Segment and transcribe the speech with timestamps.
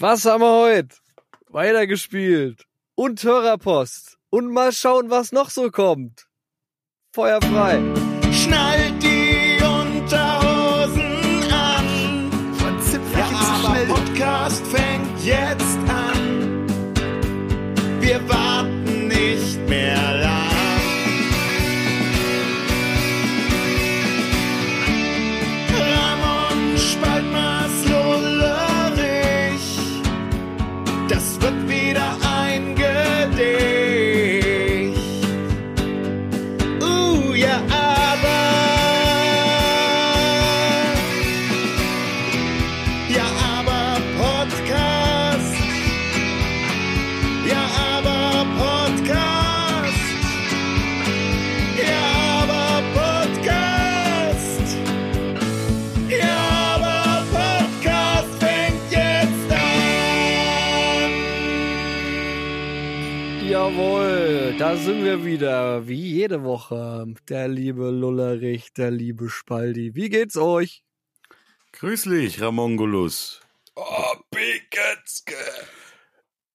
[0.00, 0.96] Was haben wir heute?
[1.50, 2.64] Weitergespielt.
[2.94, 4.16] Und Hörerpost.
[4.30, 6.26] Und mal schauen, was noch so kommt.
[7.12, 7.82] Feuer frei.
[64.84, 67.06] Sind wir wieder, wie jede Woche.
[67.28, 69.94] Der liebe Lullerich, der liebe Spaldi.
[69.94, 70.84] Wie geht's euch?
[71.72, 73.40] Grüß dich, Ramongolus.
[73.76, 75.34] Oh, Piketzke.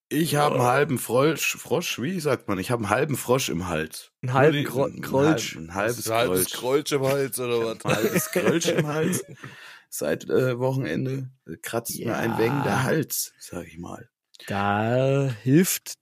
[0.10, 2.60] Ich habe einen halben Frosch, Frosch, wie sagt man?
[2.60, 4.12] Ich habe einen halben Frosch im Hals.
[4.22, 6.52] Einen halben die- Gro- ein halbes Ein halbes.
[6.52, 7.86] Kreuz im Hals oder was?
[7.86, 9.24] Ein halbes Krolch im Hals.
[9.90, 11.30] Seit äh, Wochenende
[11.62, 12.38] kratzt mir ein Ja.
[12.40, 14.10] wenig der Hals, sag ich mal.
[14.48, 15.94] Da hilft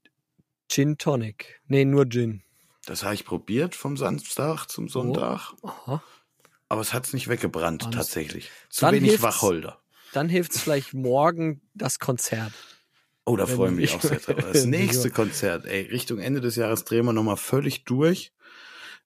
[0.73, 1.61] Gin Tonic.
[1.67, 2.41] Nee, nur Gin.
[2.85, 6.03] Das habe ich probiert vom Samstag zum Sonntag, Aha.
[6.67, 8.49] aber es hat's nicht weggebrannt Alles- tatsächlich.
[8.69, 9.79] Zu Dann wenig Wacholder.
[10.13, 12.51] Dann hilft's vielleicht morgen das Konzert.
[13.25, 14.51] Oh, da freue ich mich ich- auch sehr drauf.
[14.51, 18.33] Das nächste Konzert, ey, Richtung Ende des Jahres drehen wir nochmal völlig durch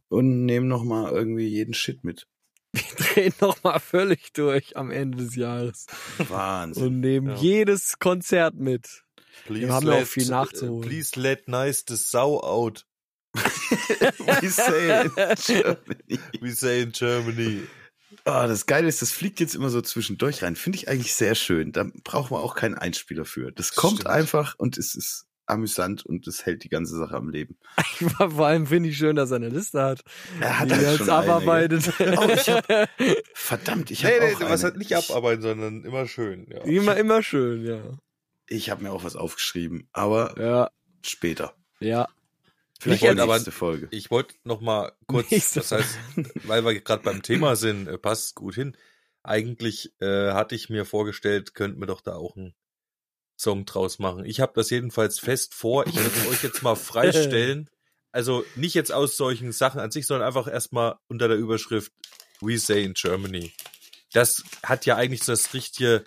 [0.10, 2.28] und nehmen nochmal irgendwie jeden Shit mit.
[2.72, 5.86] Wir drehen nochmal völlig durch am Ende des Jahres
[6.18, 6.84] Wahnsinn.
[6.88, 7.36] und nehmen Ja.
[7.36, 9.04] jedes Konzert mit.
[9.46, 10.88] Please Wir haben ja auch viel nachzuholen.
[10.90, 12.86] Please let nice the Sau out,
[14.42, 15.12] We say in
[15.46, 16.20] Germany.
[16.42, 17.62] we say in Germany.
[18.26, 20.56] Ah, das Geile ist, das fliegt jetzt immer so zwischendurch rein.
[20.56, 21.72] Finde ich eigentlich sehr schön.
[21.72, 23.52] Da braucht man auch keinen Einspieler für.
[23.52, 24.08] Das kommt Stimmt.
[24.10, 27.58] einfach und es ist amüsant und es hält die ganze Sache am Leben.
[28.18, 30.02] Vor allem finde ich schön, dass er eine Liste hat.
[30.42, 31.90] Er hat die halt er schon abarbeitet.
[32.00, 32.90] Oh, ich hab-
[33.34, 34.74] Verdammt, ich habe Nee, nee, auch was eine.
[34.74, 36.48] hat nicht abarbeiten, sondern immer schön.
[36.50, 36.64] Ja.
[36.64, 37.82] immer, immer schön, ja.
[38.48, 40.72] Ich habe mir auch was aufgeschrieben, aber Ja,
[41.04, 41.54] später.
[41.80, 42.08] ja.
[42.80, 43.88] Vielleicht Ich wollte aber- nächste Folge.
[43.92, 45.98] Ich wollte noch mal kurz, Nächste das heißt,
[46.44, 48.78] weil wir gerade beim Thema sind, äh, passt gut hin.
[49.24, 52.54] Eigentlich äh, hatte ich mir vorgestellt, könnten wir doch da auch einen
[53.36, 54.26] Song draus machen.
[54.26, 55.88] Ich habe das jedenfalls fest vor.
[55.88, 57.70] Ich werde euch jetzt mal freistellen.
[58.12, 61.92] Also nicht jetzt aus solchen Sachen an sich, sondern einfach erstmal unter der Überschrift
[62.42, 63.54] We Say in Germany.
[64.14, 66.04] Das hat ja eigentlich so das richtige,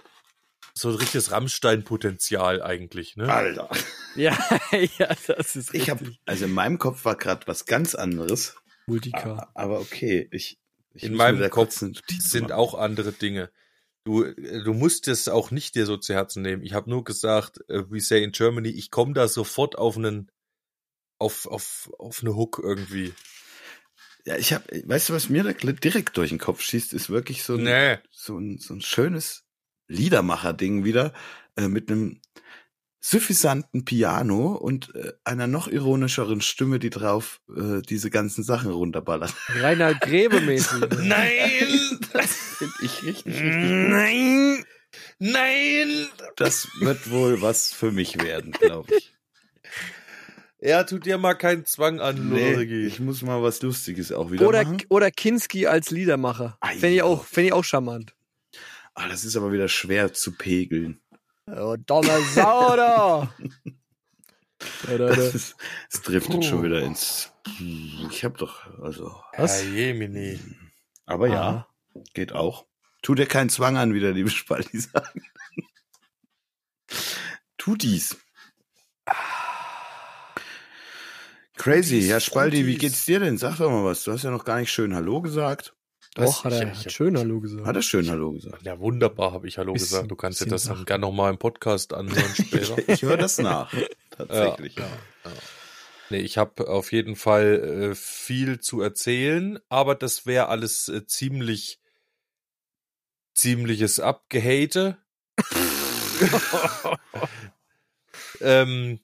[0.75, 3.33] so ein richtiges Rammstein-Potenzial eigentlich, ne?
[3.33, 3.69] Alter.
[4.17, 4.37] Ja,
[4.99, 8.57] ja, das ist Ich habe, also in meinem Kopf war gerade was ganz anderes.
[8.87, 9.51] Multicar.
[9.55, 10.59] Aber okay, ich,
[10.95, 12.01] ich In meinem Kopf sind
[12.43, 12.53] machen.
[12.53, 13.51] auch andere Dinge.
[14.05, 16.63] Du, du musst es auch nicht dir so zu Herzen nehmen.
[16.63, 20.31] Ich habe nur gesagt, äh, we say in Germany, ich komme da sofort auf einen,
[21.19, 23.13] auf, auf, auf eine Hook irgendwie.
[24.25, 27.43] Ja, ich habe, weißt du, was mir da direkt durch den Kopf schießt, ist wirklich
[27.43, 27.99] so ein, Nee.
[28.11, 29.45] so ein, so ein schönes
[29.91, 31.13] Liedermacher-Ding wieder
[31.57, 32.21] äh, mit einem
[33.01, 39.35] suffisanten Piano und äh, einer noch ironischeren Stimme, die drauf äh, diese ganzen Sachen runterballert.
[39.49, 40.81] Reinhard Grebe-mäßig.
[41.03, 41.99] Nein!
[42.13, 43.71] Das finde ich richtig, richtig gut.
[43.91, 44.65] Nein!
[45.19, 46.09] Nein!
[46.37, 49.15] Das wird wohl was für mich werden, glaube ich.
[50.59, 52.87] Er tut dir mal keinen Zwang an, Nee, Lorigi.
[52.87, 54.83] ich muss mal was Lustiges auch wieder Oder, machen.
[54.91, 56.59] oder Kinski als Liedermacher.
[56.63, 57.05] Fände ich ja.
[57.05, 58.15] auch, fänd ich auch charmant.
[59.03, 61.01] Ah, das ist aber wieder schwer zu pegeln.
[61.47, 62.03] Oh, da,
[65.09, 65.57] Das,
[65.91, 66.43] das driftet Puh.
[66.43, 67.33] schon wieder ins.
[68.11, 69.17] Ich habe doch, also.
[69.39, 69.63] Was?
[69.63, 70.39] Herr Jemini.
[71.07, 71.67] Aber ja,
[72.13, 72.67] geht auch.
[73.01, 75.23] Tu dir keinen Zwang an, wie der liebe Spalti sagen.
[77.57, 78.19] tu dies.
[81.57, 82.01] Crazy.
[82.01, 83.39] Ja, Spalti, wie geht's dir denn?
[83.39, 84.05] Sag doch mal was.
[84.05, 85.75] Du hast ja noch gar nicht schön Hallo gesagt.
[86.15, 87.67] Doch, hat ich- er hat schön Hallo gesagt.
[87.67, 88.63] Hat er schön Hallo gesagt?
[88.65, 90.11] Ja, wunderbar, habe ich Hallo Bisschen- gesagt.
[90.11, 90.87] Du kannst dir das dann Sachen.
[90.87, 92.89] gerne nochmal im Podcast anhören später.
[92.89, 93.73] Ich höre das nach.
[94.11, 94.77] Tatsächlich.
[94.77, 94.87] Ja,
[95.25, 95.31] ja.
[96.11, 101.07] Nee, ich habe auf jeden Fall äh, viel zu erzählen, aber das wäre alles äh,
[101.07, 101.79] ziemlich
[103.33, 104.99] ziemliches Abgehate.
[108.41, 109.01] ähm,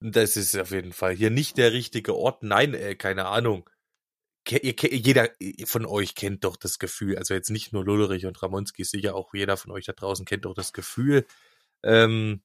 [0.00, 2.42] das ist auf jeden Fall hier nicht der richtige Ort.
[2.42, 3.68] Nein, äh, keine Ahnung.
[4.48, 5.30] Jeder
[5.66, 9.32] von euch kennt doch das Gefühl, also jetzt nicht nur Lullerich und Ramonski, sicher auch
[9.34, 11.26] jeder von euch da draußen kennt doch das Gefühl,
[11.84, 12.42] ähm,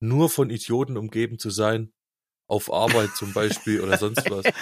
[0.00, 1.92] nur von Idioten umgeben zu sein,
[2.48, 4.44] auf Arbeit zum Beispiel oder sonst was.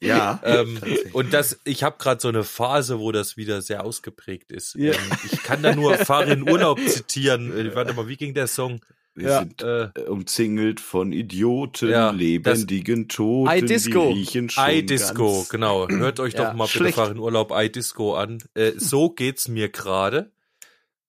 [0.00, 0.40] Ja.
[0.44, 0.80] Ähm,
[1.12, 4.74] und das, ich habe gerade so eine Phase, wo das wieder sehr ausgeprägt ist.
[4.74, 4.92] Ja.
[4.92, 7.56] Ähm, ich kann da nur Fahr in Urlaub zitieren.
[7.56, 8.80] Äh, warte mal, wie ging der Song?
[9.16, 14.08] Wir ja, sind Äh, äh, umzingelt von Idioten, Ja, lebendigen Toten, iDisco.
[14.12, 15.88] die riechen schon iDisco, ganz- genau.
[15.88, 16.96] Hört euch Ja, doch mal bitte schlecht.
[16.96, 18.38] Fahr in Urlaub iDisco an.
[18.54, 20.30] Äh, so geht's mir gerade.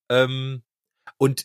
[0.09, 0.63] Ähm,
[1.18, 1.44] und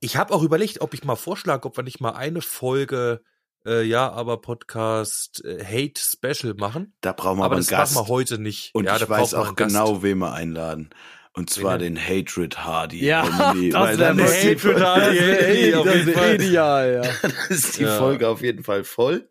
[0.00, 3.20] ich habe auch überlegt, ob ich mal vorschlage, ob wir nicht mal eine Folge,
[3.66, 6.94] äh, ja, aber Podcast äh, Hate Special machen.
[7.00, 7.94] Da brauchen wir aber aber einen das Gast.
[7.96, 8.72] machen wir heute nicht.
[8.74, 9.74] Und ja, da ich weiß auch einen Gast.
[9.74, 10.90] genau, wen wir einladen.
[11.36, 13.04] Und zwar den Hatred Hardy.
[13.04, 15.70] Ja, die- das weil wär dann mal ist die, Hatred Hardy.
[15.84, 17.12] Das wäre ideal, ja.
[17.22, 17.98] dann ist die Ja.
[17.98, 19.28] Folge auf jeden Fall voll.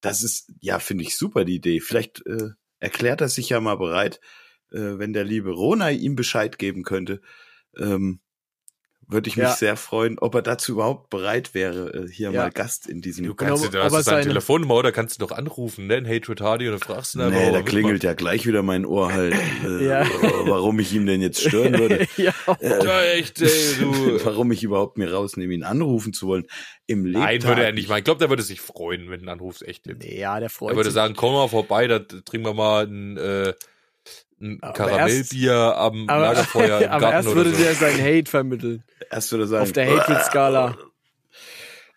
[0.00, 1.80] Das ist, ja, finde ich super, die Idee.
[1.80, 2.50] Vielleicht äh,
[2.80, 4.20] erklärt er sich ja mal bereit,
[4.72, 7.20] äh, wenn der liebe Rona ihm Bescheid geben könnte.
[7.78, 8.20] Ähm,
[9.08, 9.52] würde ich mich Ja.
[9.54, 12.42] sehr freuen, ob er dazu überhaupt bereit wäre, äh, hier Ja.
[12.42, 15.16] mal Gast in diesem Du kannst Genau, du hast aber seine seine- Telefonnummer oder kannst
[15.20, 16.02] du doch anrufen, ne?
[16.06, 18.84] Hatred Hardy und dann fragst du ihn einfach, Nee, da klingelt ja gleich wieder mein
[18.84, 20.06] Ohr halt, äh, Ja.
[20.46, 22.06] warum ich ihm denn jetzt stören würde.
[22.16, 22.32] ja.
[22.60, 23.48] Äh, Ja, echt, ey,
[23.80, 24.20] du.
[24.24, 26.46] warum ich überhaupt mir rausnehme, ihn anrufen zu wollen.
[26.88, 27.22] Im Lebtag.
[27.22, 27.98] Nein, würde er nicht machen.
[27.98, 30.02] Ich glaube, der würde sich freuen, wenn du anrufst, echt jetzt.
[30.04, 30.94] Nee, ja, der freut Er würde sich.
[30.94, 33.54] sagen, komm mal vorbei, da trinken wir mal ein, äh,
[34.40, 37.62] ein Aber Karamellbier am aber, Lagerfeuer im aber Garten erst würde so.
[37.62, 38.84] der sein Hate vermitteln.
[39.10, 40.76] Erst würde er sagen, Auf der Hatred-Skala.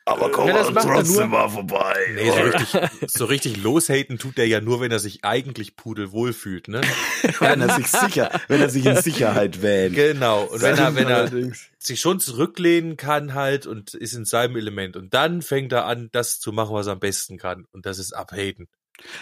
[0.09, 1.95] Aber komm Ja, das mal trotzdem mal vorbei.
[2.15, 2.81] Nee, so richtig,
[3.11, 6.81] so richtig loshaten tut der ja nur, wenn er sich eigentlich pudelwohl fühlt, ne?
[7.39, 9.95] wenn er sich sicher, wenn er sich in Sicherheit wähnt.
[9.95, 10.45] Genau.
[10.45, 11.29] Und wenn er, wenn er
[11.77, 16.09] sich schon zurücklehnen kann halt und ist in seinem Element und dann fängt er an,
[16.11, 18.67] das zu machen, was er am besten kann und das ist abhaten.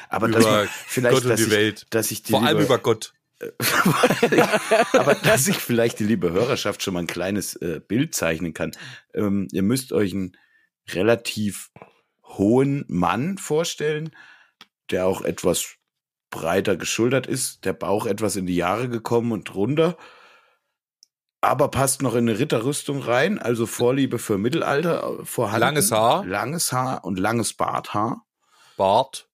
[0.09, 1.85] Aber über dass, vielleicht, Gott dass die ich, Welt.
[1.89, 3.13] dass ich die Vor allem über Gott.
[4.93, 8.71] aber dass ich vielleicht die liebe Hörerschaft schon mal ein kleines äh, Bild zeichnen kann.
[9.13, 10.35] Ähm, ihr müsst euch einen
[10.89, 11.69] relativ
[12.23, 14.11] hohen Mann vorstellen,
[14.89, 15.75] der auch etwas
[16.29, 19.97] breiter geschultert ist, der Bauch etwas in die Jahre gekommen und runter,
[21.41, 25.61] aber passt noch in eine Ritterrüstung rein, also Vorliebe für Mittelalter äh, vorhanden.
[25.61, 26.25] Langes Haar.
[26.25, 28.25] Langes Haar und langes Barthaar.
[28.75, 29.29] Bart,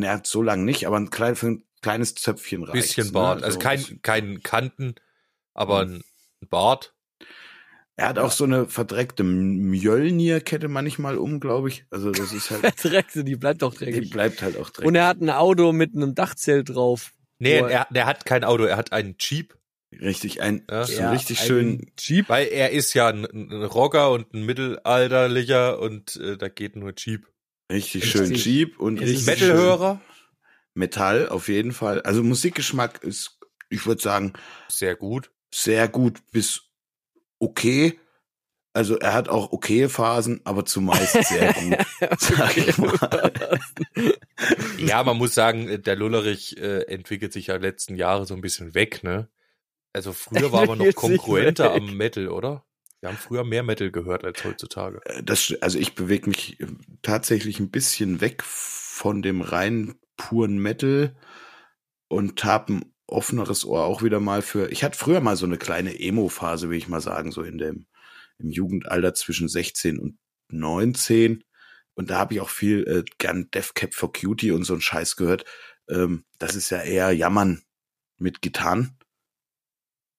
[0.00, 2.72] er hat so lang nicht, aber ein, klein, ein kleines Zöpfchen reicht.
[2.72, 3.42] bisschen Bart.
[3.42, 4.94] Also kein, kein Kanten,
[5.52, 6.02] aber ein
[6.42, 6.94] ein Bart.
[7.96, 11.84] Er hat auch so eine verdreckte Mjölnir-Kette manchmal um, glaube ich.
[11.90, 14.10] Also das ist halt, Dreckte, die bleibt doch die dreckig.
[14.10, 14.88] bleibt halt auch dreckig.
[14.88, 17.12] Und er hat ein Auto mit einem Dachzelt drauf.
[17.38, 19.56] Nee, er, er hat kein Auto, er hat einen Jeep,
[19.92, 20.84] richtig ein, Ja.
[20.84, 21.90] so Ja, richtig schön.
[21.98, 22.28] Jeep.
[22.28, 26.94] weil er ist ja ein, ein Rocker und ein Mittelalterlicher und äh, da geht nur
[26.96, 27.28] Jeep.
[27.72, 28.12] Richtig Richtig.
[28.12, 30.00] schön Jeep und Es richtig Metalhörer,
[30.74, 32.02] Metall auf jeden Fall.
[32.02, 33.38] Also Musikgeschmack ist,
[33.70, 34.34] ich würde sagen,
[34.68, 35.30] sehr gut.
[35.52, 36.62] sehr gut bis
[37.38, 37.98] okay.
[38.74, 41.76] Also er hat auch okay Phasen, aber zumeist sehr gut.
[42.18, 43.50] Sag ich mal.
[44.78, 48.40] Ja, man muss sagen, äh, der Lullerich äh, entwickelt sich ja letzten Jahre so ein
[48.40, 49.28] bisschen weg, ne?
[49.92, 52.64] Also früher war man noch konkurrenter am Metal, oder?
[53.02, 55.00] Wir haben früher mehr Metal gehört als heutzutage.
[55.04, 56.66] Äh, Das, also ich bewege mich äh,
[57.02, 61.16] tatsächlich ein bisschen weg von dem rein puren Metal
[62.06, 64.70] und habe ein offeneres Ohr auch wieder mal für.
[64.70, 67.86] Ich hatte früher mal so eine kleine Emo-Phase, will ich mal sagen, so in dem
[68.38, 70.18] im Jugendalter zwischen 16 und
[70.50, 71.42] 19.
[71.94, 74.80] Und da habe ich auch viel äh, gern Death Cap for Cutie und so ein
[74.80, 75.44] Scheiß gehört.
[75.90, 77.62] Ähm, das ist ja eher Jammern
[78.16, 78.96] mit Gitarren.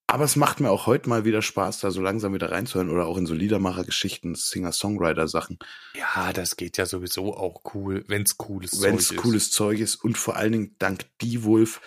[0.07, 3.05] Aber es macht mir auch heute mal wieder Spaß, da so langsam wieder reinzuhören oder
[3.07, 5.59] auch in so Liedermacher-Geschichten, Singer-Songwriter-Sachen,
[5.95, 9.17] Ja, das geht ja sowieso auch cool, wenn's cooles wenn Zeug es ist.
[9.17, 9.95] cooles Zeug ist.
[9.95, 11.81] Und vor allen Dingen dank Die Wolf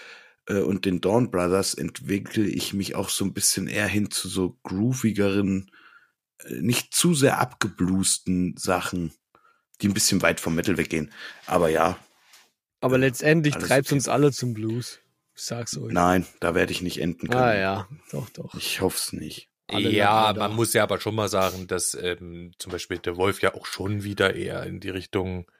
[0.46, 4.28] äh, und den Dawn Brothers entwickle ich mich auch so ein bisschen eher hin zu
[4.28, 5.70] so groovigeren,
[6.44, 9.12] äh, nicht zu sehr abgeblusten Sachen,
[9.82, 11.12] die ein bisschen weit vom Metal weggehen.
[11.46, 11.98] Aber ja,
[12.80, 13.96] Aber letztendlich Alles treibt's okay.
[13.96, 15.00] uns alle zum Blues.
[15.36, 15.92] Sag's euch.
[15.92, 17.40] nein, da werde ich nicht enden können.
[17.42, 18.54] Ah ja, doch, doch.
[18.54, 19.50] Ich hoffe es nicht.
[19.68, 23.42] Alle ja, man muss ja aber schon mal sagen, dass ähm, zum Beispiel der Wolf
[23.42, 25.50] ja auch schon wieder eher in die Richtung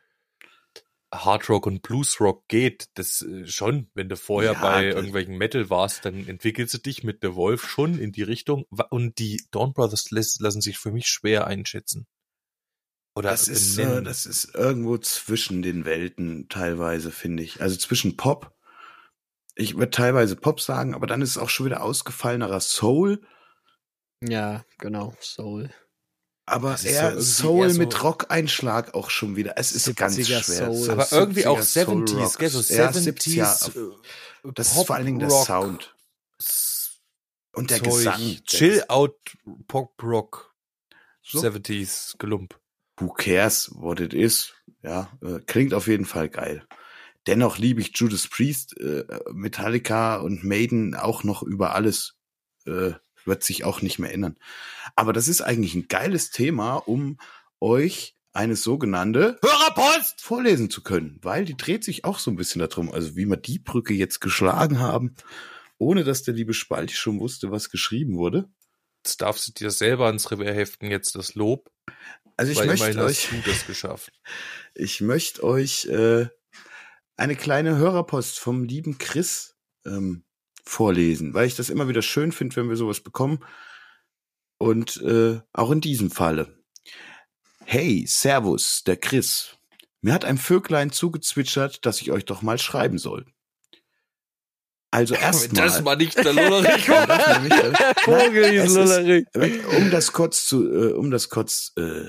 [1.13, 2.89] Hard Rock und Blues Rock geht.
[2.95, 7.05] Das äh, schon, wenn du vorher Ja, bei irgendwelchen Metal warst, dann entwickelst du dich
[7.05, 8.65] mit der Wolf schon in die Richtung.
[8.91, 12.07] Und die Dawn Brothers lässt, lassen sich für mich schwer einschätzen.
[13.15, 17.61] Oder Das ist, äh, das ist irgendwo zwischen den Welten teilweise, finde ich.
[17.61, 18.56] Also zwischen Pop.
[19.57, 23.21] Ich würde teilweise Pop sagen, aber dann ist es auch schon wieder ausgefallenerer Soul.
[24.23, 25.71] Ja, genau, Soul.
[26.49, 29.55] Aber ist eher Soul eher so- mit Rock-Einschlag auch schon wieder.
[29.57, 30.73] Es ist ganz 70er schwer.
[30.73, 30.91] Soul.
[30.91, 32.39] aber irgendwie auch 70er Soul 70s, Rock.
[32.39, 32.49] gell?
[32.51, 33.65] So Ja, 70s.
[33.65, 33.91] 70er.
[34.49, 35.95] äh, Das ist Pop, vor allen Dingen der Rock, Sound.
[37.53, 38.21] Und der Zeug, Gesang.
[38.21, 39.17] der Chill out
[39.67, 40.55] Pop Rock.
[41.23, 41.41] So.
[41.41, 42.61] 70s Gelump.
[43.01, 44.53] Who cares what it is?
[44.83, 46.65] Ja, äh, klingt auf jeden Fall geil.
[47.27, 52.15] Dennoch liebe ich Judas Priest, äh, Metallica und Maiden auch noch über alles.
[52.67, 52.93] Äh,
[53.27, 54.37] wird sich auch nicht mehr ändern.
[54.95, 57.19] Aber das ist eigentlich ein geiles Thema, um
[57.61, 60.21] euch eine sogenannte Hörerpost!
[60.21, 63.37] vorlesen zu können, weil die dreht sich auch so ein bisschen darum, also wie wir
[63.37, 65.15] die Brücke jetzt geschlagen haben,
[65.79, 68.49] ohne dass der liebe Spalti schon wusste, was geschrieben wurde.
[68.99, 71.71] Jetzt darfst du dir selber ans Revier heften, jetzt das Lob.
[72.37, 73.29] Also ich möchte euch,
[74.75, 76.27] ich möchte euch äh,
[77.17, 79.57] eine kleine Hörerpost vom lieben Chris
[79.87, 80.25] ähm,
[80.65, 83.45] vorlesen, weil ich das immer wieder schön finde, wenn wir sowas bekommen.
[84.59, 86.59] Und äh, auch in diesem Falle.
[87.65, 89.57] Hey, Servus, der Chris.
[90.01, 93.27] Mir hat ein Vöglein zugezwitschert, dass ich euch doch mal schreiben soll.
[94.91, 95.67] Also erstmal.
[95.67, 96.89] Das war nicht der Lollerich
[98.09, 99.27] es ist- Lollerich.
[99.77, 102.09] um das kurz zu, äh, um das kurz äh,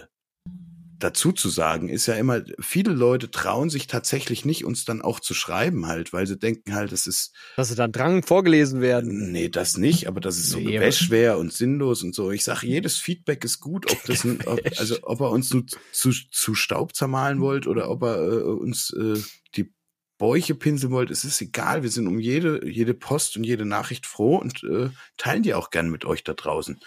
[0.99, 5.19] dazu zu sagen, ist ja immer, viele Leute trauen sich tatsächlich nicht, uns dann auch
[5.19, 9.31] zu schreiben halt, weil sie denken halt, es ist, Dass sie dann Drang vorgelesen werden.
[9.31, 12.31] nee, das nicht, aber das ist so Nee, Gewäsch wäre und sinnlos und so.
[12.31, 15.63] Ich sage, jedes Feedback ist gut, ob das, ein, ob, also ob er uns zu,
[15.91, 19.21] zu, zu Staub zermahlen wollt oder ob er äh, uns äh,
[19.55, 19.73] die
[20.17, 21.83] Bäuche pinseln wollt, es ist egal.
[21.83, 25.69] Wir sind um jede, jede Post und jede Nachricht froh und äh, teilen die auch
[25.69, 26.79] gern mit euch da draußen.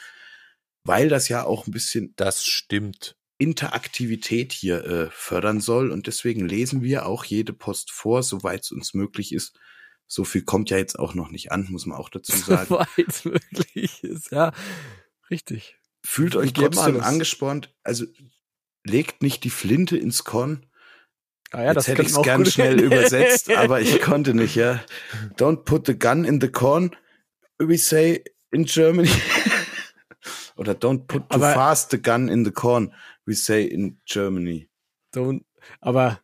[0.83, 3.17] Weil das ja auch ein bisschen Das stimmt.
[3.41, 5.91] Interaktivität hier äh, fördern soll.
[5.91, 9.59] Und deswegen lesen wir auch jede Post vor, soweit es uns möglich ist.
[10.07, 12.67] So viel kommt ja jetzt auch noch nicht an, muss man auch dazu sagen.
[12.69, 14.53] Soweit es möglich ist, ja.
[15.31, 15.77] Richtig.
[16.05, 17.03] Fühlt euch trotzdem alles.
[17.07, 17.75] angespornt.
[17.85, 18.07] Also
[18.85, 20.67] legt nicht die Flinte ins Korn.
[21.53, 24.83] Ah, ja, jetzt hätte ich es ganz schnell übersetzt, aber ich konnte nicht, ja.
[25.37, 26.95] Don't put the gun in the corn,
[27.59, 29.11] we say in Germany.
[30.57, 32.93] Oder don't put too Aber- fast the gun in the corn,
[33.27, 34.69] we say in Germany.
[35.15, 35.45] Don't,
[35.81, 36.21] aber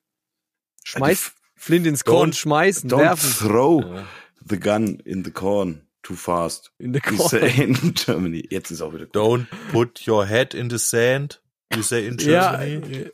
[0.84, 3.30] schmeiß Flint ins Korn, Don't- schmeißen, Don't werfen.
[3.48, 4.06] throw Ja.
[4.48, 6.72] the gun in the corn too fast.
[6.78, 7.28] In der We Korn.
[7.30, 8.46] say in Germany.
[8.50, 9.14] Jetzt ist auch wieder gut.
[9.16, 11.42] Don't put your head in the sand.
[11.74, 12.96] You say in Ja, Germany.
[12.96, 13.10] äh,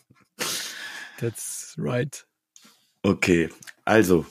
[1.19, 2.27] that's right.
[3.03, 3.49] Okay,
[3.85, 4.27] also.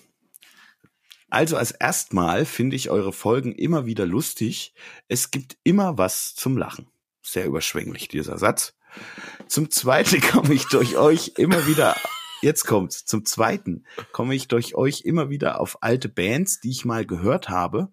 [1.30, 4.74] Also als erstmal finde ich eure Folgen immer wieder lustig.
[5.08, 6.88] Es gibt immer was zum Lachen.
[7.22, 8.74] Sehr überschwänglich, dieser Satz.
[9.48, 11.96] Zum zweiten komme ich durch euch immer wieder,
[12.42, 16.86] jetzt kommt's, zum zweiten komme ich durch euch immer wieder auf alte Bands, die ich
[16.86, 17.90] mal gehört habe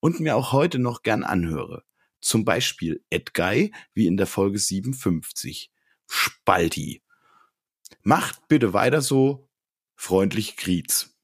[0.00, 1.84] und mir auch heute noch gern anhöre.
[2.20, 5.70] Zum Beispiel Ed Guy, wie in der Folge 57.
[6.06, 7.02] Spalti.
[8.02, 9.48] Macht bitte weiter so.
[9.94, 11.14] Freundlich Griez.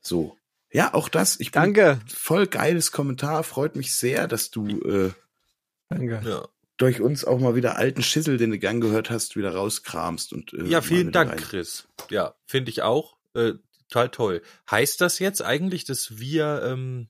[0.00, 0.36] So.
[0.70, 1.38] Ja, auch das.
[1.38, 2.00] Ich bin Danke.
[2.08, 3.44] voll geiles Kommentar.
[3.44, 5.12] Freut mich sehr, dass du äh,
[5.88, 6.20] Danke.
[6.24, 6.48] Ja.
[6.76, 10.32] Durch uns auch mal wieder alten Schissel, den du gern gehört hast, wieder rauskramst.
[10.32, 11.38] Und, äh, Ja, vielen Dank, rein.
[11.38, 11.88] Chris.
[12.10, 13.16] Ja, finde ich auch.
[13.34, 13.52] Äh,
[13.88, 14.42] total toll.
[14.70, 17.08] Heißt das jetzt eigentlich, dass wir ähm,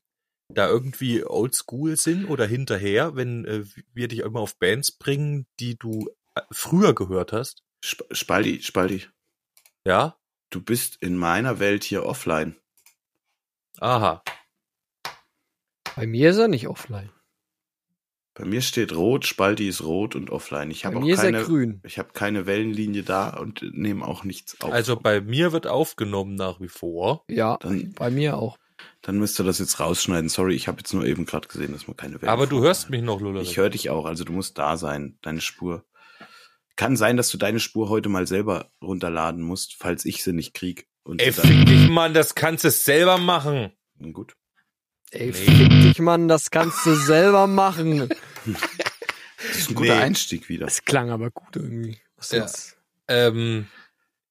[0.48, 5.76] da irgendwie oldschool sind oder hinterher, wenn äh, wir dich immer auf Bands bringen, die
[5.78, 7.62] du äh, früher gehört hast?
[7.84, 9.06] Sp Spaldi, Spaldi,
[9.84, 10.16] Ja?
[10.50, 12.54] du bist in meiner Welt hier offline.
[13.80, 14.22] Aha.
[15.96, 17.10] Bei mir ist er nicht offline.
[18.34, 20.70] Bei mir steht rot, Spaldi ist rot und offline.
[20.72, 21.80] Ich habe auch mir ist er keine, grün.
[21.84, 24.72] ich habe keine Wellenlinie da und nehme auch nichts auf.
[24.72, 27.24] Also bei mir wird aufgenommen nach wie vor.
[27.28, 28.58] Ja, Dann- bei mir auch.
[29.02, 30.28] Dann müsst ihr das jetzt rausschneiden.
[30.28, 32.90] Sorry, ich habe jetzt nur eben gerade gesehen, dass man keine Wellen Aber du hörst
[32.90, 33.50] mich noch, Lullerich.
[33.50, 35.84] Ich höre dich auch, also du musst da sein, deine Spur.
[36.76, 40.54] Kann sein, dass du deine Spur heute mal selber runterladen musst, falls ich sie nicht
[40.54, 40.88] krieg.
[41.04, 43.70] Und Ey, fick dich, Mann, das kannst du selber machen.
[44.12, 44.34] Gut.
[45.14, 45.32] Ey, Nee.
[45.32, 48.08] fick dich, Mann, das kannst du selber machen.
[49.46, 50.00] Das ist ein guter Nee.
[50.02, 50.66] Einstieg wieder.
[50.66, 51.98] Es klang aber gut irgendwie.
[52.16, 52.38] Was Ja.
[52.40, 52.78] jetzt?
[53.08, 53.66] Ähm,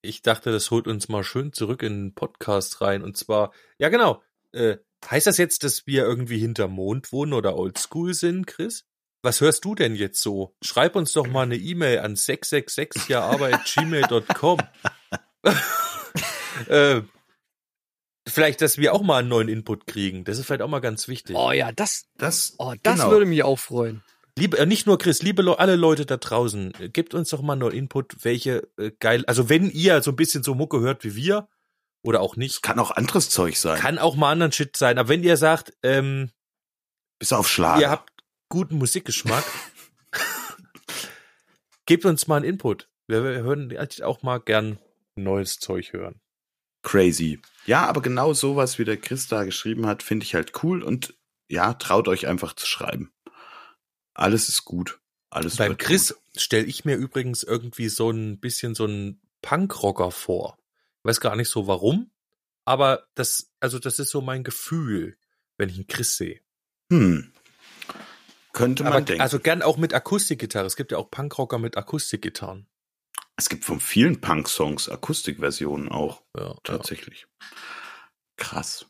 [0.02, 3.04] ich dachte, das holt uns mal schön zurück in den Podcast rein.
[3.04, 4.24] Und zwar, ja genau,
[4.54, 4.78] äh,
[5.10, 8.86] heißt das jetzt, dass wir irgendwie hinter Mond wohnen oder oldschool sind, Chris?
[9.22, 10.56] Was hörst du denn jetzt so?
[10.63, 14.60] Schreib uns doch mal eine E-Mail an 666jaarbeit.gmail.com.
[16.70, 17.02] äh,
[18.27, 20.24] vielleicht, dass wir auch mal einen neuen Input kriegen.
[20.24, 21.36] Das ist vielleicht auch mal ganz wichtig.
[21.36, 23.12] Oh ja, das, Das, oh, das genau.
[23.12, 24.03] würde mich auch freuen.
[24.38, 27.42] Liebe, äh, nicht nur Chris, liebe Le alle Leute da draußen, äh, gebt uns doch
[27.42, 31.03] mal nur Input, welche äh, geil, also wenn ihr so ein bisschen so Mucke hört
[31.03, 31.48] wie wir
[32.01, 33.80] oder auch nicht, kann auch anderes Zeug sein.
[33.80, 36.32] kann auch mal anderen Shit sein, aber wenn ihr sagt, ähm,
[37.20, 37.82] Bis auf Schlager.
[37.82, 38.10] ihr habt
[38.50, 39.44] guten Musikgeschmack,
[41.86, 42.89] gebt uns mal einen Input.
[43.06, 44.80] Wir, wir hören eigentlich auch mal gern
[45.15, 46.20] neues Zeug hören.
[46.82, 47.39] Crazy.
[47.65, 51.15] Ja, aber genau sowas, wie der Chris da geschrieben hat, finde ich halt cool und
[51.48, 53.12] ja, traut euch einfach zu schreiben.
[54.13, 55.00] Alles ist gut.
[55.29, 60.58] alles Beim Chris stelle ich mir übrigens irgendwie so ein bisschen so ein Punkrocker vor.
[61.03, 62.12] Weiß gar nicht so warum,
[62.65, 65.17] aber das, also das ist so mein Gefühl,
[65.58, 66.39] wenn ich einen Chris sehe.
[66.89, 67.32] Hm.
[68.53, 69.22] Könnte man Aber denken.
[69.22, 70.67] also gern auch mit Akustikgitarre.
[70.67, 72.67] Es gibt ja auch Punkrocker mit Akustikgitarren.
[73.36, 76.24] Es gibt von vielen Punk-Songs Akustikversionen auch.
[76.38, 77.28] Ja, Tatsächlich.
[78.38, 78.86] Krass.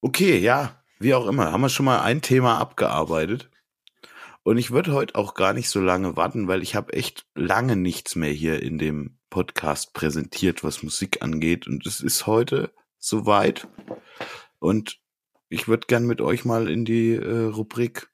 [0.00, 3.50] Okay, ja, wie auch immer, haben wir schon mal ein Thema abgearbeitet.
[4.42, 7.74] Und ich würde heute auch gar nicht so lange warten, weil ich habe echt lange
[7.74, 11.66] nichts mehr hier in dem Podcast präsentiert, was Musik angeht.
[11.66, 13.66] Und es ist heute soweit.
[14.60, 15.00] Und
[15.48, 18.08] ich würde gern mit euch mal in die äh, Rubrik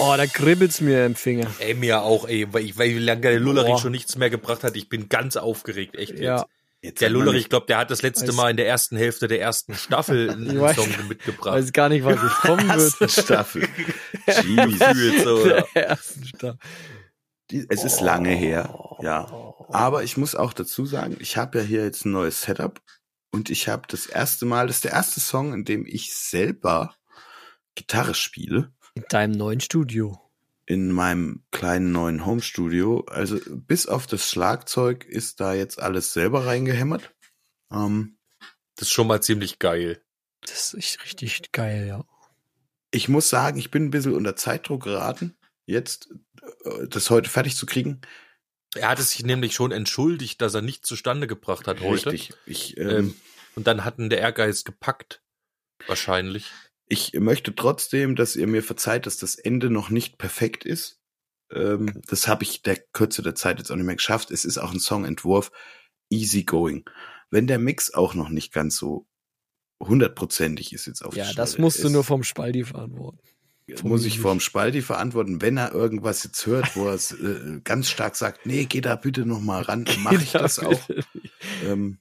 [0.00, 1.48] Oh, da kribbelt's mir im Finger.
[1.58, 3.78] Ey, mir auch, ey, weil ich, weil wie lange der Lullerich Boah.
[3.80, 4.76] schon nichts mehr gebracht hat.
[4.76, 6.20] Ich bin ganz aufgeregt, echt jetzt.
[6.22, 6.46] Ja.
[6.80, 8.96] Jetzt Der hat man Lullerich, ich glaube, der hat das letzte Mal in der ersten
[8.96, 11.54] Hälfte der ersten Staffel einen Ich weiß- Song mitgebracht.
[11.56, 13.10] Weiß gar nicht, was jetzt kommen wird.
[13.10, 13.68] Staffel.
[14.44, 15.24] Jeez.
[15.24, 15.64] So, ja.
[15.74, 16.58] Der ersten Staffel.
[17.50, 18.72] Die, es ist lange her,
[19.02, 19.26] ja.
[19.70, 22.80] Aber ich muss auch dazu sagen, ich habe ja hier jetzt ein neues Setup
[23.30, 26.94] und ich habe das erste Mal, das ist der erste Song, in dem ich selber
[27.74, 30.20] Gitarre spiele In deinem neuen Studio.
[30.66, 33.04] in meinem kleinen neuen Home-Studio.
[33.08, 37.14] Also bis auf das Schlagzeug ist da jetzt alles selber reingehämmert.
[37.72, 38.16] Ähm,
[38.76, 40.02] Das ist schon mal ziemlich geil.
[40.42, 42.04] Das ist echt richtig geil, ja.
[42.90, 46.08] ich muss sagen, ich bin ein bisschen unter Zeitdruck geraten, jetzt
[46.64, 48.00] äh, das heute fertig zu kriegen.
[48.74, 52.12] Er hatte sich nämlich schon entschuldigt, dass er nicht zustande gebracht hat heute.
[52.12, 52.36] Richtig.
[52.46, 53.16] Ich, ähm, Ähm,
[53.54, 55.22] und dann hatten der Ehrgeiz gepackt.
[55.86, 56.50] Wahrscheinlich.
[56.86, 61.00] Ich möchte trotzdem, dass ihr mir verzeiht, dass das Ende noch nicht perfekt ist.
[61.50, 64.30] Ähm, das habe ich der Kürze der Zeit jetzt auch nicht mehr geschafft.
[64.30, 65.50] Es ist auch ein Songentwurf,
[66.10, 66.84] easy going.
[67.30, 69.06] Wenn der Mix auch noch nicht ganz so
[69.82, 73.20] hundertprozentig ist jetzt auf die Ja, das musst du nur vom Spaldi verantworten.
[73.82, 77.88] Muss ich vorm Spalti verantworten, wenn er irgendwas jetzt hört, wo er es äh, ganz
[77.88, 80.80] stark sagt, nee, geh da bitte noch mal ran, dann mache ich das auch.
[81.64, 81.98] Ähm,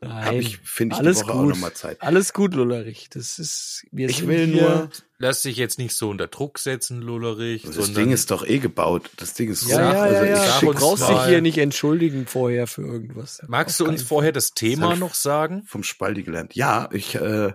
[0.00, 1.48] hab Nein, ich, finde ich, alles die Woche auch gut.
[1.50, 2.02] noch mal Zeit.
[2.02, 3.08] alles gut, Lullerich.
[3.10, 6.58] Das ist, wir Ich sind will hier, nur, Lass dich jetzt nicht so unter Druck
[6.58, 7.62] setzen, Lullerich.
[7.62, 9.10] das sondern Ding ist doch eh gebaut.
[9.18, 10.60] Das Ding ist Ja, so, ja, also ja, ich ja.
[10.60, 13.40] Du brauchst dich hier nicht entschuldigen vorher für irgendwas.
[13.46, 15.62] Magst du uns vorher das Thema noch sagen?
[15.66, 16.56] vom Spalti gelernt.
[16.56, 17.52] Ja, ich, äh,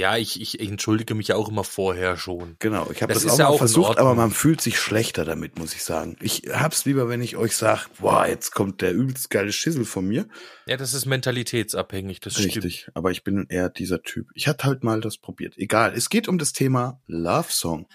[0.00, 2.56] Ja, ich, ich, ich entschuldige mich ja auch immer vorher schon.
[2.58, 5.26] Genau, ich habe Das das, auch ja mal auch versucht, aber man fühlt sich schlechter
[5.26, 6.16] damit, muss ich sagen.
[6.22, 10.06] Ich hab's lieber, wenn ich euch sag, boah, jetzt kommt der übelst geile Schissel von
[10.06, 10.26] mir.
[10.64, 12.46] Ja, das ist mentalitätsabhängig, das stimmt.
[12.46, 14.28] Richtig, aber ich bin eher dieser Typ.
[14.34, 15.58] Ich hatte halt mal das probiert.
[15.58, 17.86] Egal, es geht um das Thema Love Song,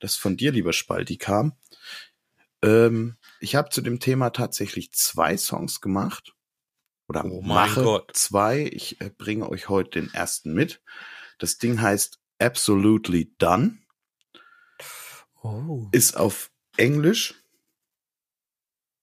[0.00, 1.52] das von dir, lieber Spalti, kam.
[2.64, 6.32] Ähm, ich habe zu dem Thema tatsächlich zwei Songs gemacht.
[7.06, 8.10] Oder Oh mache Gott.
[8.14, 8.68] zwei.
[8.72, 10.80] Ich äh, bringe euch heute den ersten mit.
[11.38, 13.78] Das Ding heißt Absolutely Done.
[15.42, 15.88] Oh.
[15.92, 17.34] ist auf Englisch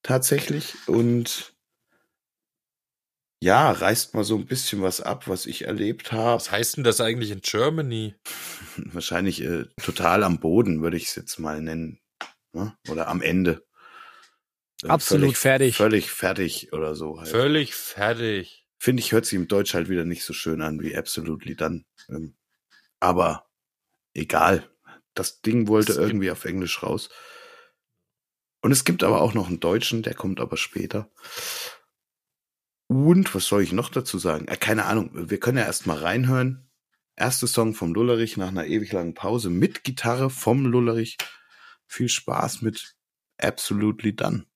[0.02, 1.54] tatsächlich und
[3.44, 6.36] ja, reißt mal so ein bisschen was ab, was ich erlebt habe.
[6.36, 8.16] Was heißt denn das eigentlich in Germany?
[8.78, 12.00] Wahrscheinlich äh, total am Boden, würde ich es jetzt mal nennen.
[12.54, 12.76] Ne?
[12.88, 13.66] Oder am Ende.
[14.84, 15.76] Absolut völlig, fertig.
[15.78, 17.20] Völlig fertig oder so.
[17.20, 17.30] Halt.
[17.30, 18.61] Völlig fertig.
[18.82, 21.86] Finde ich, hört sich im Deutsch halt wieder nicht so schön an wie Absolutely Done.
[22.10, 22.36] Ähm,
[23.00, 23.48] aber
[24.16, 24.68] egal.
[25.14, 27.10] Das Ding wollte gibt- irgendwie auf Englisch raus.
[28.64, 31.12] Und es gibt aber auch noch einen Deutschen, der kommt aber später.
[32.88, 34.48] Und was soll ich noch dazu sagen?
[34.48, 36.68] Äh, keine Ahnung, wir können ja erst mal reinhören.
[37.16, 41.18] Erster Song vom Lullerich nach einer ewig langen Pause mit Gitarre vom Lullerich.
[41.86, 42.96] Viel Spaß mit
[43.38, 44.48] Absolutely Done.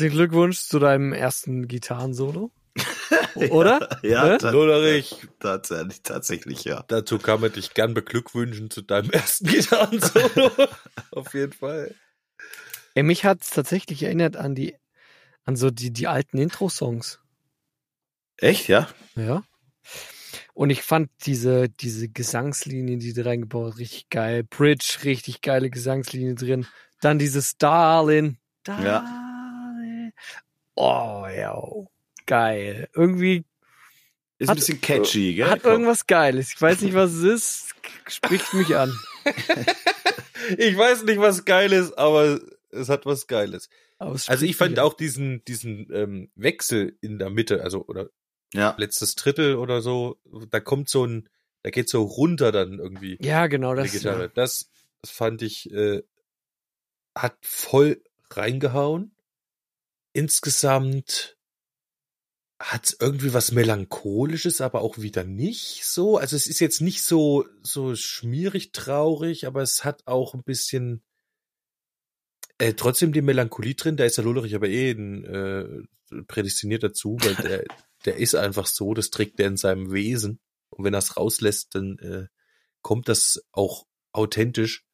[0.00, 2.50] Herzlichen Glückwunsch zu deinem ersten Gitarrensolo.
[3.50, 4.00] Oder?
[4.02, 4.38] Ja, Ne?
[4.38, 5.14] ta- Lollerich.
[5.40, 6.84] Tatsächlich, tatsächlich, ja.
[6.88, 10.50] Dazu kann man dich gern beglückwünschen zu deinem ersten Gitarrensolo.
[11.12, 11.94] Auf jeden Fall.
[12.94, 14.74] Ey, mich hat's tatsächlich erinnert an die,
[15.44, 17.20] an so die, die alten Intro-Songs.
[18.38, 18.88] Echt, ja?
[19.16, 19.42] Ja.
[20.54, 24.44] Und ich fand diese, diese Gesangslinie, die da reingebaut, richtig geil.
[24.44, 26.66] Bridge, richtig geile Gesangslinie drin.
[27.02, 28.38] Dann dieses Darlin.
[28.64, 28.86] Darlin.
[30.80, 31.62] Oh, ja.
[32.26, 32.88] Geil.
[32.94, 33.44] Irgendwie
[34.38, 35.50] Ist Hat- ein bisschen catchy, gell?
[35.50, 35.72] hat Komm.
[35.72, 36.52] irgendwas Geiles.
[36.54, 37.74] Ich weiß nicht, was es ist.
[38.08, 38.92] Spricht mich an.
[40.56, 42.40] Ich weiß nicht, was geil ist, aber
[42.70, 43.68] es hat was Geiles.
[43.98, 48.08] Also ich fand auch diesen, diesen ähm, Wechsel in der Mitte, also oder
[48.54, 48.74] Ja.
[48.78, 50.18] letztes Drittel oder so,
[50.50, 51.28] da kommt so ein,
[51.62, 53.92] da geht so runter dann irgendwie Ja, genau das.
[53.92, 54.30] Gitarre.
[54.34, 54.70] Das,
[55.02, 56.02] das fand ich, äh,
[57.14, 59.14] hat voll reingehauen.
[60.12, 61.36] Insgesamt
[62.60, 66.18] hat irgendwie was Melancholisches, aber auch wieder nicht so.
[66.18, 71.02] Also es ist jetzt nicht so, so schmierig traurig, aber es hat auch ein bisschen
[72.58, 73.96] äh, trotzdem die Melancholie drin.
[73.96, 77.64] Da ist der Lullerich aber eh ein, äh, prädestiniert dazu, weil der,
[78.04, 80.38] der ist einfach so, das trägt der in seinem Wesen.
[80.68, 82.26] Und wenn er es rauslässt, dann äh,
[82.82, 84.84] kommt das auch authentisch.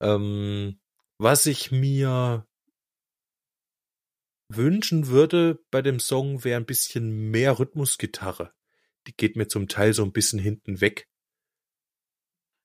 [0.00, 0.80] Ähm,
[1.18, 2.44] was ich mir
[4.56, 8.52] wünschen würde bei dem Song wäre ein bisschen mehr Rhythmusgitarre.
[9.06, 11.08] Die geht mir zum Teil so ein bisschen hinten weg.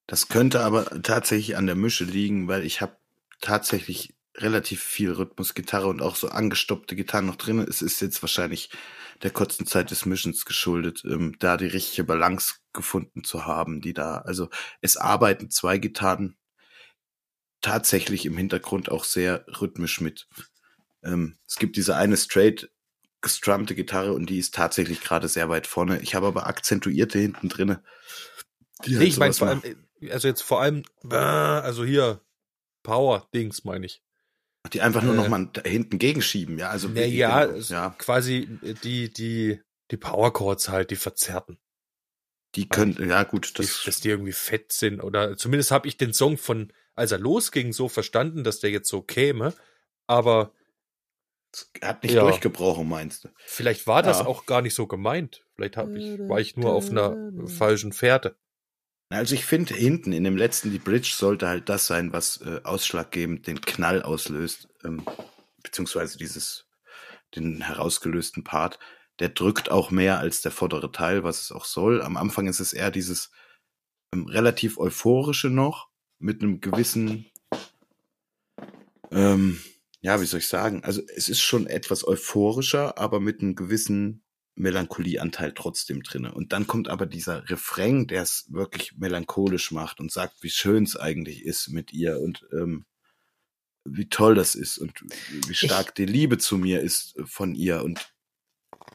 [0.08, 2.98] Das könnte aber tatsächlich an der Mische liegen, weil ich habe
[3.42, 7.60] tatsächlich relativ viel Rhythmusgitarre und auch so angestoppte Gitarren noch drin.
[7.60, 8.70] Es ist jetzt wahrscheinlich
[9.22, 13.94] der kurzen Zeit des Mischens geschuldet, ähm, da die richtige Balance gefunden zu haben, die
[13.94, 14.50] da, also
[14.82, 16.38] es arbeiten zwei Gitarren
[17.62, 20.28] tatsächlich im Hintergrund auch sehr rhythmisch mit.
[21.04, 22.70] Ähm, es gibt diese eine straight
[23.22, 26.00] gestrummte Gitarre und die ist tatsächlich gerade sehr weit vorne.
[26.02, 27.84] Ich habe aber akzentuierte hinten drinne.
[28.86, 29.62] die Nee, halt ich meine vor allem,
[30.10, 32.22] also jetzt vor allem, äh, also hier,
[32.84, 34.02] Power-Dings meine ich.
[34.74, 36.70] Die einfach nur Äh, noch mal da hinten gegenschieben, ja.
[36.70, 37.90] Also wie- ja, es- ja.
[37.98, 41.58] quasi äh, die, die, die Power Chords halt, die verzerrten.
[42.56, 45.02] Die können, ja gut, Das, das, dass die irgendwie fett sind.
[45.02, 48.90] Oder zumindest habe ich den Song von, als er losging, so verstanden, dass der jetzt
[48.90, 49.54] so käme.
[50.08, 50.54] Aber
[51.84, 52.22] hat nicht Ja.
[52.22, 53.30] durchgebrochen, meinst du?
[53.46, 54.26] vielleicht war das Ja.
[54.28, 55.46] auch gar nicht so gemeint.
[55.56, 58.38] Vielleicht hab ich, war ich nur auf einer falschen Fährte.
[59.10, 62.62] Also ich finde hinten in dem letzten, die Bridge sollte halt das sein, was äh,
[62.64, 65.04] ausschlaggebend den Knall auslöst, ähm,
[65.64, 66.68] beziehungsweise dieses,
[67.36, 68.78] den herausgelösten Part.
[69.18, 72.02] Der drückt auch mehr als der vordere Teil, was es auch soll.
[72.04, 73.32] Am Anfang ist es eher dieses
[74.14, 77.26] ähm, relativ euphorische noch, mit einem gewissen,
[79.12, 79.60] ähm,
[80.02, 80.84] ja, wie soll ich sagen?
[80.84, 84.24] Also es ist schon etwas euphorischer, aber mit einem gewissen
[84.56, 86.34] Melancholieanteil trotzdem drinne.
[86.34, 90.84] Und dann kommt aber dieser Refrain, der es wirklich melancholisch macht und sagt, wie schön
[90.84, 92.86] es eigentlich ist mit ihr und ähm,
[93.86, 94.94] wie toll das ist und
[95.48, 97.84] wie stark die Liebe zu mir ist äh, von ihr.
[97.84, 98.14] Und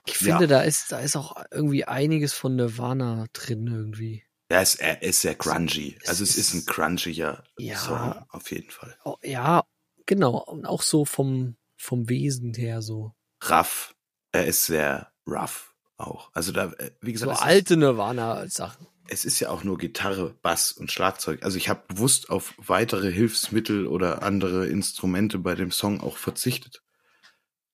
[0.06, 0.36] Ich Ja.
[0.36, 4.22] finde, da ist, da ist auch irgendwie einiges von Nirvana drin irgendwie.
[4.50, 5.96] er ist, er ist sehr grungy.
[6.02, 7.76] Es Also es ist ein ist- grungiger Ja.
[7.78, 8.96] Song, auf jeden Fall.
[9.04, 9.64] Oh, ja,
[10.06, 10.38] genau.
[10.38, 13.14] Und auch so vom, vom Wesen her so.
[13.48, 13.94] Rough.
[14.32, 16.30] Er ist sehr rough auch.
[16.34, 18.86] Also da, äh, wie gesagt, So es ist- alte Nirvana-Sachen.
[19.08, 21.42] es ist ja auch nur Gitarre, Bass und Schlagzeug.
[21.44, 26.82] Also ich habe bewusst auf weitere Hilfsmittel oder andere Instrumente bei dem Song auch verzichtet,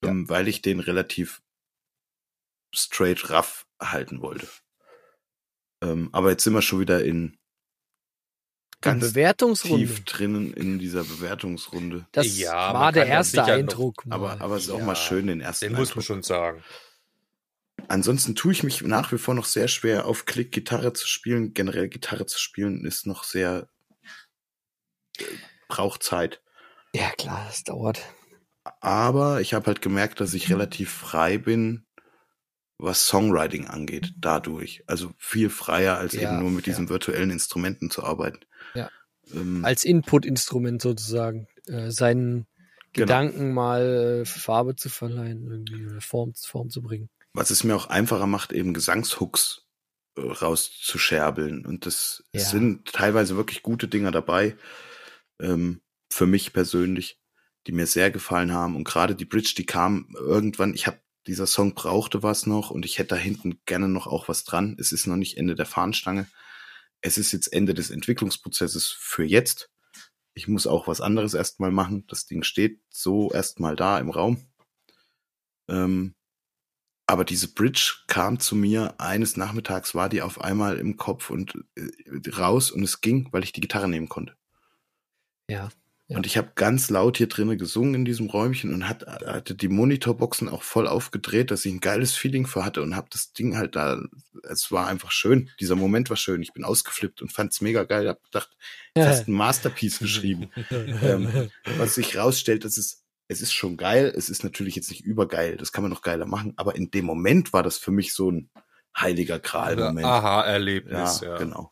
[0.02, 1.40] ähm, weil ich den relativ
[2.74, 4.48] straight rough halten wollte.
[5.82, 7.38] Ähm, aber jetzt sind wir schon wieder in
[8.80, 9.86] ganz Bewertungsrunde.
[9.86, 12.06] tief drinnen in dieser Bewertungsrunde.
[12.12, 14.06] Das Ja, war der erste noch- Eindruck.
[14.06, 14.14] mal.
[14.14, 16.04] Aber, aber es ist auch Ja, mal schön, den ersten Den muss man Eindruck.
[16.04, 16.62] schon sagen.
[17.88, 21.54] Ansonsten tue ich mich nach wie vor noch sehr schwer, auf Klick Gitarre zu spielen.
[21.54, 23.68] Generell Gitarre zu spielen ist noch sehr,
[25.18, 25.24] äh,
[25.68, 26.42] braucht Zeit.
[26.92, 28.00] ja, klar, das dauert.
[28.80, 31.86] Aber ich habe halt gemerkt, dass ich relativ frei bin,
[32.78, 34.82] was Songwriting angeht, dadurch.
[34.86, 36.72] Also viel freier, als Ja, eben nur mit ja.
[36.72, 38.40] diesen virtuellen Instrumenten zu arbeiten.
[39.34, 41.46] Ähm, Als Input-Instrument sozusagen.
[41.66, 42.46] Äh, seinen
[42.92, 43.06] Genau.
[43.06, 47.08] Gedanken mal äh, Farbe zu verleihen, irgendwie Form, Form zu bringen.
[47.32, 49.62] was es mir auch einfacher macht, eben Gesangshooks
[50.16, 51.64] äh, rauszuscherbeln.
[51.64, 52.40] Und das Ja.
[52.40, 54.56] sind teilweise wirklich gute Dinger dabei,
[55.40, 57.20] ähm, für mich persönlich,
[57.68, 58.74] die mir sehr gefallen haben.
[58.74, 62.84] Und gerade die Bridge, die kam irgendwann, ich habe dieser Song brauchte was noch und
[62.84, 64.76] ich hätte da hinten gerne noch auch was dran.
[64.80, 66.26] Es ist noch nicht Ende der Fahnenstange.
[67.00, 69.70] Es ist jetzt Ende des Entwicklungsprozesses für jetzt.
[70.34, 72.06] Ich muss auch was anderes erstmal machen.
[72.06, 74.46] Das Ding steht so erstmal da im Raum.
[75.68, 76.14] Ähm,
[77.06, 81.54] aber diese Bridge kam zu mir eines Nachmittags, war die auf einmal im Kopf und
[81.74, 84.36] äh, raus und es ging, weil ich die Gitarre nehmen konnte.
[85.48, 85.70] Ja.
[86.11, 86.16] Ja.
[86.16, 89.68] Und ich habe ganz laut hier drinnen gesungen in diesem Räumchen und hat, hatte die
[89.68, 93.57] Monitorboxen auch voll aufgedreht, dass ich ein geiles Feeling für hatte und habe das Ding
[93.57, 94.01] halt da,
[94.42, 95.51] es war einfach schön.
[95.61, 96.42] Dieser Moment war schön.
[96.42, 98.09] Ich bin ausgeflippt und fand's mega geil.
[98.09, 98.51] Hab gedacht,
[98.94, 100.51] du hast ein Masterpiece geschrieben.
[100.70, 104.12] ähm, was sich rausstellt, das ist, es ist schon geil.
[104.16, 105.57] Es ist natürlich jetzt nicht übergeil.
[105.59, 106.55] Das kann man noch geiler machen.
[106.57, 108.51] Aber in dem Moment war das für mich so ein
[108.99, 110.05] heiliger Gral-Moment.
[110.05, 111.37] Aha-Erlebnis, ja.
[111.37, 111.70] genau.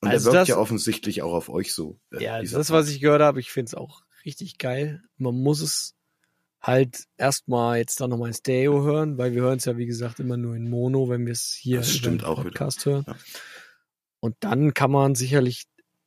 [0.00, 1.98] Und Also er wirkt das- ja offensichtlich auch auf euch so.
[2.12, 5.02] äh, Ja, das, was ich gehört habe, ich finde es auch richtig geil.
[5.16, 5.94] Man muss es
[6.60, 10.20] halt erstmal jetzt dann nochmal in Stereo hören, weil wir hören es ja, wie gesagt,
[10.20, 12.50] immer nur in Mono, wenn wir es hier den auch wieder.
[12.50, 13.04] Podcast hören.
[13.06, 13.16] Ja.
[14.20, 15.66] Und dann kann man sicherlich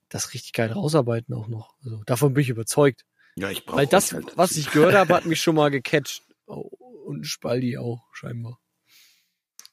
[0.10, 1.76] das richtig geil rausarbeiten auch noch.
[1.84, 3.06] Also davon bin ich überzeugt.
[3.38, 6.24] Ja, ich brauche Weil das, halt was ich gehört habe, hat mich schon mal gecatcht.
[6.48, 6.70] Oh,
[7.06, 8.60] und Spaldi auch, scheinbar.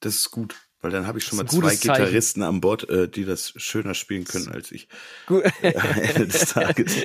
[0.00, 1.80] Das ist gut, weil dann habe ich schon mal zwei Zeichen.
[1.80, 4.88] Gitarristen an Bord, äh, die das schöner spielen können als ich
[5.26, 5.44] Gut.
[5.62, 6.96] Ende des Tages.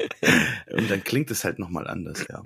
[0.72, 2.42] Und dann klingt es halt nochmal anders, ja.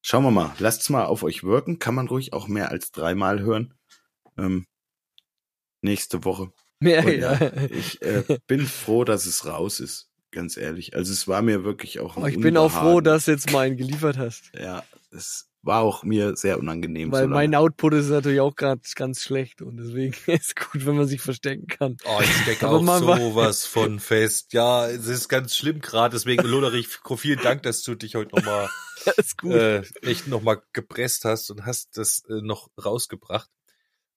[0.00, 1.78] Schauen wir mal, lasst's mal auf euch wirken.
[1.78, 3.74] Kann man ruhig auch mehr als dreimal hören.
[4.36, 4.66] Ähm,
[5.80, 6.52] nächste Woche.
[6.80, 7.52] Mehr, Und ja, ja.
[7.70, 10.96] ich äh, bin froh, dass es raus ist, ganz ehrlich.
[10.96, 13.52] Also es war mir wirklich auch ein Oh, ich bin auch froh, dass du jetzt
[13.52, 14.50] mal einen geliefert hast.
[14.58, 17.12] Ja, es war auch mir sehr unangenehm.
[17.12, 17.54] Weil so mein.
[17.54, 21.66] Output ist natürlich auch gerade ganz schlecht und deswegen ist gut, wenn man sich verstecken
[21.66, 21.96] kann.
[22.04, 24.52] Oh, ich stecke auch sowas von fest.
[24.52, 26.14] Ja, es ist ganz schlimm gerade.
[26.14, 28.68] Deswegen, Loderich, vielen Dank, dass du dich heute nochmal
[29.44, 33.48] äh, echt nochmal gepresst hast und hast das äh, noch rausgebracht.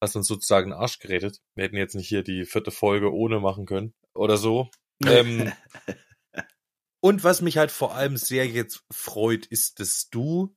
[0.01, 1.41] Hast uns sozusagen den Arsch gerettet.
[1.55, 4.69] Wir hätten jetzt nicht hier die vierte Folge ohne machen können oder so.
[5.05, 5.51] Ähm,
[7.01, 10.55] und was mich halt vor allem sehr jetzt freut, ist, dass du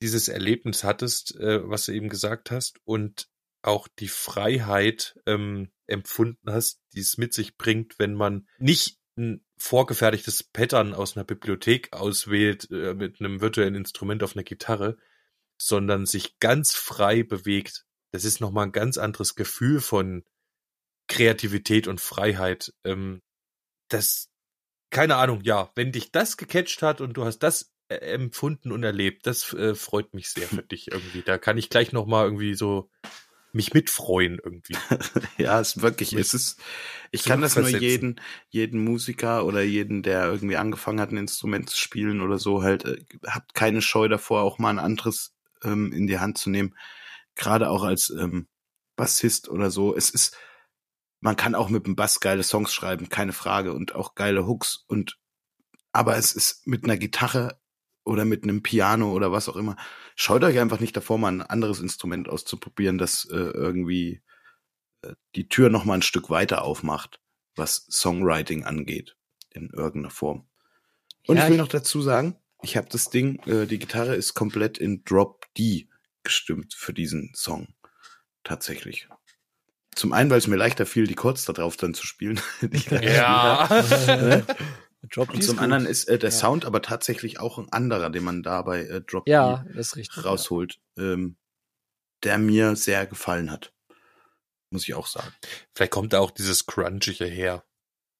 [0.00, 3.28] dieses Erlebnis hattest, äh, was du eben gesagt hast, und
[3.62, 9.44] auch die Freiheit ähm, empfunden hast, die es mit sich bringt, wenn man nicht ein
[9.58, 14.96] vorgefertigtes Pattern aus einer Bibliothek auswählt äh, mit einem virtuellen Instrument auf einer Gitarre,
[15.58, 17.84] sondern sich ganz frei bewegt.
[18.12, 20.24] Das ist nochmal ein ganz anderes Gefühl von
[21.06, 22.72] Kreativität und Freiheit.
[22.84, 23.20] Ähm,
[23.88, 24.30] das,
[24.90, 29.26] keine Ahnung, ja, wenn dich das gecatcht hat und du hast das empfunden und erlebt,
[29.26, 31.22] das äh, freut mich sehr für dich irgendwie.
[31.22, 32.90] Da kann ich gleich nochmal irgendwie so
[33.52, 34.76] mich mitfreuen irgendwie.
[35.38, 36.60] Ja, es ist wirklich, es ist,
[37.10, 41.70] ich kann das nur jeden, jeden Musiker oder jeden, der irgendwie angefangen hat, ein Instrument
[41.70, 45.92] zu spielen oder so, halt, äh, habt keine Scheu davor, auch mal ein anderes ähm,
[45.92, 46.76] in die Hand zu nehmen.
[47.34, 48.48] Gerade auch als ähm,
[48.96, 49.96] Bassist oder so.
[49.96, 50.36] Es ist,
[51.20, 54.84] man kann auch mit dem Bass geile Songs schreiben, keine Frage, und auch geile Hooks
[54.86, 55.18] und,
[55.92, 57.59] aber es ist mit einer Gitarre
[58.10, 59.76] oder mit einem Piano oder was auch immer.
[60.16, 64.20] Scheut euch einfach nicht davor, mal ein anderes Instrument auszuprobieren, das äh, irgendwie
[65.02, 67.20] äh, die Tür noch mal ein Stück weiter aufmacht,
[67.54, 69.16] was Songwriting angeht,
[69.50, 70.48] in irgendeiner Form.
[71.28, 74.16] Und Ja, ich will ich- noch dazu sagen, ich habe das Ding, äh, die Gitarre
[74.16, 75.88] ist komplett in Drop D
[76.24, 77.68] gestimmt für diesen Song.
[78.42, 79.08] Tatsächlich.
[79.94, 82.40] Zum einen, weil es mir leichter fiel, die Chords da drauf dann zu spielen.
[82.60, 82.84] die
[85.12, 85.90] Drop Und zum ist anderen gut.
[85.90, 86.36] ist äh, der Ja.
[86.36, 90.24] Sound aber tatsächlich auch ein anderer, den man da bei äh, Drop Ja, das richtig.
[90.24, 91.36] rausholt, ähm,
[92.22, 93.72] der mir sehr gefallen hat.
[94.70, 95.32] Muss ich auch sagen.
[95.74, 97.64] Vielleicht kommt da auch dieses Crunchige her.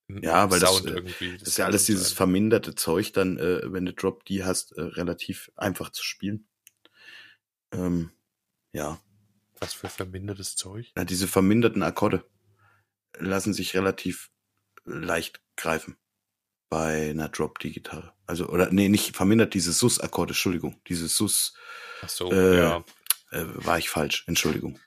[0.08, 1.38] Ja, weil das, Sound äh, irgendwie.
[1.38, 2.16] Das ist ja alles dieses sein.
[2.16, 6.48] verminderte Zeug dann, äh, wenn du Drop D hast, äh, relativ einfach zu spielen.
[7.72, 8.10] Ähm,
[8.72, 9.00] ja.
[9.60, 10.90] Was für vermindertes Zeug.
[10.96, 12.24] ja, diese verminderten Akkorde
[13.16, 14.30] lassen sich relativ
[14.84, 15.96] leicht greifen
[16.70, 18.14] bei einer Drop D Gitarre.
[18.26, 21.52] Also oder nee, nicht vermindert diese Sus Akkorde, Entschuldigung, diese Sus
[22.02, 22.84] Ach so, Äh, ja.
[23.32, 24.80] äh, war ich falsch, Entschuldigung.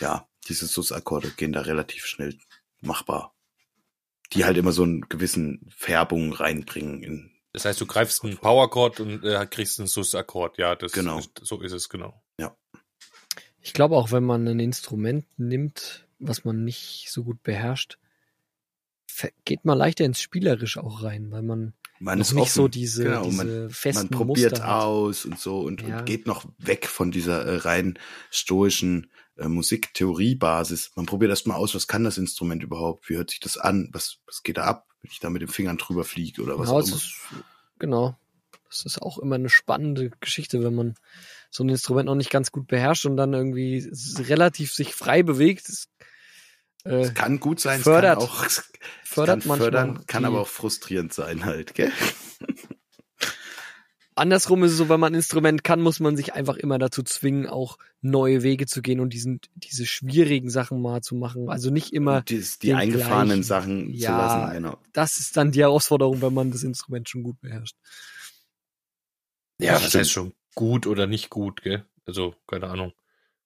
[0.00, 2.38] Ja, diese Sus Akkorde gehen da relativ schnell
[2.80, 3.34] machbar.
[4.32, 9.00] Die halt immer so einen gewissen Färbung reinbringen in Das heißt, du greifst einen Powerchord
[9.00, 10.58] und äh, kriegst einen Sus-Akkord.
[10.58, 11.18] Ja, das Genau.
[11.18, 12.22] ist, so ist es genau.
[13.60, 17.98] Ich glaube auch, wenn man ein Instrument nimmt, was man nicht so gut beherrscht,
[19.44, 22.52] geht man leichter ins Spielerisch auch rein, weil man man ist nicht offen.
[22.54, 25.98] so diese, Genau, diese man, festen man probiert Muster aus und so und, Ja.
[26.00, 27.98] und geht noch weg von dieser äh, rein
[28.30, 30.92] stoischen äh, Musiktheoriebasis.
[30.94, 33.08] Man probiert erstmal aus, was kann das Instrument überhaupt?
[33.08, 33.88] Wie hört sich das an?
[33.92, 36.66] Was, was geht da ab, wenn ich da mit den Fingern drüber fliege oder was
[36.68, 36.96] Genau, auch immer?
[36.96, 37.14] ist,
[37.78, 38.16] genau.
[38.68, 40.94] Das ist auch immer eine spannende Geschichte, wenn man
[41.50, 43.88] so ein Instrument noch nicht ganz gut beherrscht und dann irgendwie
[44.18, 45.68] relativ sich frei bewegt.
[45.68, 45.72] Äh,
[46.88, 48.70] Es kann gut sein, fördert- es kann auch es
[49.04, 51.90] fördert kann manchmal fördern, kann aber auch frustrierend sein halt, gell?
[54.14, 57.02] andersrum ist es so, wenn man ein Instrument kann, muss man sich einfach immer dazu
[57.02, 61.48] zwingen, auch neue Wege zu gehen und diesen, diese schwierigen Sachen mal zu machen.
[61.50, 63.42] Also nicht immer, Und die, die eingefahrenen gleichen.
[63.42, 64.16] Sachen zu Ja.
[64.18, 64.78] lassen, genau.
[64.92, 67.76] das ist dann die Herausforderung, wenn man das Instrument schon gut beherrscht.
[69.58, 71.84] Ja, Das das heißt schon gut oder nicht gut, gell?
[72.06, 72.92] Also, keine Ahnung.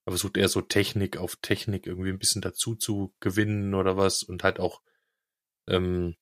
[0.04, 4.22] Aber versucht eher so Technik auf Technik irgendwie ein bisschen dazu zu gewinnen oder was
[4.22, 4.82] und halt auch
[5.68, 6.16] ähm,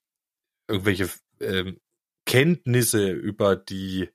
[0.67, 1.09] irgendwelche
[1.41, 1.81] ähm,
[2.27, 4.11] Kenntnisse über die,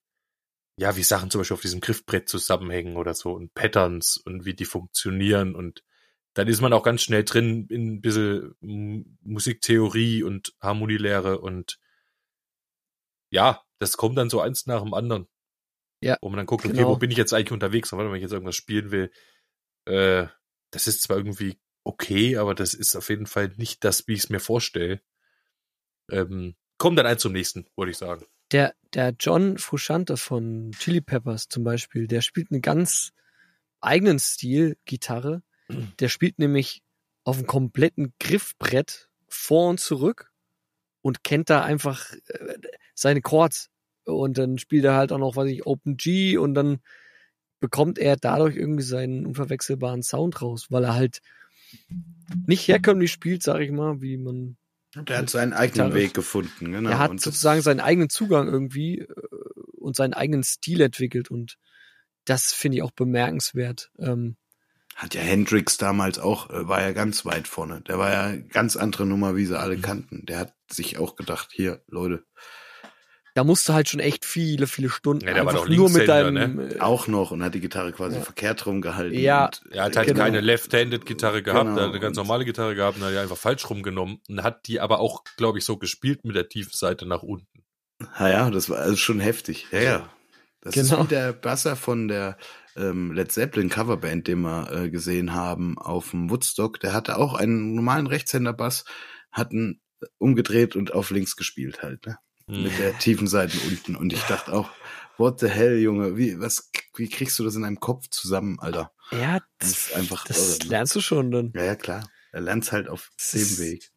[0.77, 4.53] ja, wie Sachen zum Beispiel auf diesem Griffbrett zusammenhängen oder so und Patterns und wie
[4.53, 5.83] die funktionieren und
[6.35, 8.55] dann ist man auch ganz schnell drin in ein bisschen
[9.21, 11.79] Musiktheorie und Harmonielehre und
[13.29, 15.27] ja, das kommt dann so eins nach dem anderen.
[16.01, 16.89] Ja, Wo man dann guckt, okay, genau.
[16.89, 17.93] wo bin ich jetzt eigentlich unterwegs?
[17.93, 19.09] Und wenn ich jetzt irgendwas spielen will,
[19.85, 20.27] äh,
[20.71, 24.23] das ist zwar irgendwie okay, aber das ist auf jeden Fall nicht das, wie ich
[24.23, 25.01] es mir vorstelle.
[26.09, 28.25] Ähm, kommt dann eins zum nächsten, würde ich sagen.
[28.51, 33.11] Der, der John Frusciante von Chili Peppers zum Beispiel, der spielt einen ganz
[33.81, 35.43] eigenen Stil Gitarre.
[35.99, 36.83] Der spielt nämlich
[37.23, 40.31] auf einem kompletten Griffbrett vor und zurück
[41.01, 42.57] und kennt da einfach äh,
[42.93, 43.69] seine Chords.
[44.05, 46.81] Und dann spielt er halt auch noch, weiß ich, Open G und dann
[47.63, 51.21] bekommt er dadurch irgendwie seinen unverwechselbaren Sound raus, weil er halt
[52.45, 54.57] nicht herkömmlich spielt, sag ich mal, wie man
[54.95, 55.93] Der hat seinen eigenen Gitarre.
[56.03, 56.89] Weg gefunden, genau.
[56.89, 59.07] er hat sozusagen seinen eigenen Zugang irgendwie äh,
[59.77, 61.57] und seinen eigenen Stil entwickelt und
[62.25, 63.91] das finde ich auch bemerkenswert.
[63.97, 64.35] Ähm,
[64.97, 67.79] Hat ja Hendrix damals auch, äh, war ja ganz weit vorne.
[67.87, 69.59] Der war ja ganz andere Nummer, wie sie Mhm.
[69.59, 70.25] alle kannten.
[70.25, 72.25] Der hat sich auch gedacht, hier, Leute,
[73.35, 76.07] da musste halt schon echt viele, viele Stunden Ja, der war einfach doch nur mit
[76.07, 78.21] deinem äh, auch noch und hat die Gitarre quasi Ja.
[78.23, 79.17] verkehrt rumgehalten.
[79.19, 79.45] Ja.
[79.45, 80.19] und, Er hat halt Genau.
[80.19, 81.77] keine Left-Handed-Gitarre gehabt, Genau.
[81.77, 84.67] er hat eine ganz normale Gitarre gehabt und hat die einfach falsch rumgenommen und hat
[84.67, 87.63] die aber auch, glaube ich, so gespielt mit der tiefen Seite nach unten.
[88.19, 89.67] Ja, ja, das war also schon heftig.
[89.71, 90.09] Ja, ja.
[90.61, 90.97] Das Genau.
[90.99, 92.37] ist wie der Basser von der
[92.75, 96.79] ähm, Led Zeppelin Coverband, den wir äh, gesehen haben auf dem Woodstock.
[96.79, 98.85] Der hatte auch einen normalen Rechtshänder-Bass,
[99.31, 99.79] hat ihn
[100.17, 102.17] umgedreht und auf links gespielt halt, ne?
[102.47, 103.95] Mit der tiefen Seite unten.
[103.95, 104.69] Und ich dachte auch,
[105.17, 108.91] what the hell, Junge, wie, was, wie kriegst du das in deinem Kopf zusammen, Alter?
[109.11, 110.69] ja, Das das, ist einfach das irre, ne?
[110.71, 111.53] lernst du schon dann.
[111.55, 112.09] Ja, ja, klar.
[112.31, 113.91] Er lernt's halt auf Das dem ist- Weg.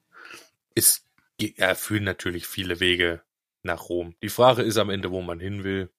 [0.75, 1.03] Es
[1.39, 3.23] er führen natürlich viele Wege
[3.63, 4.15] nach Rom.
[4.23, 5.93] Die Frage ist am Ende, wo man hin will.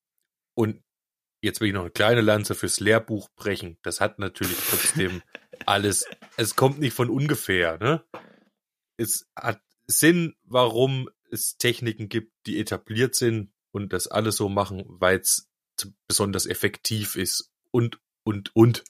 [0.56, 0.82] Und
[1.42, 3.78] jetzt will ich noch eine kleine Lanze fürs Lehrbuch brechen.
[3.84, 5.22] Das hat natürlich trotzdem
[5.68, 6.06] alles.
[6.38, 8.04] Es kommt nicht von ungefähr, ne?
[8.98, 14.84] Es hat Sinn, warum es Techniken gibt, die etabliert sind und das alles so machen,
[14.88, 15.50] weil es
[16.08, 18.84] besonders effektiv ist und, und, und.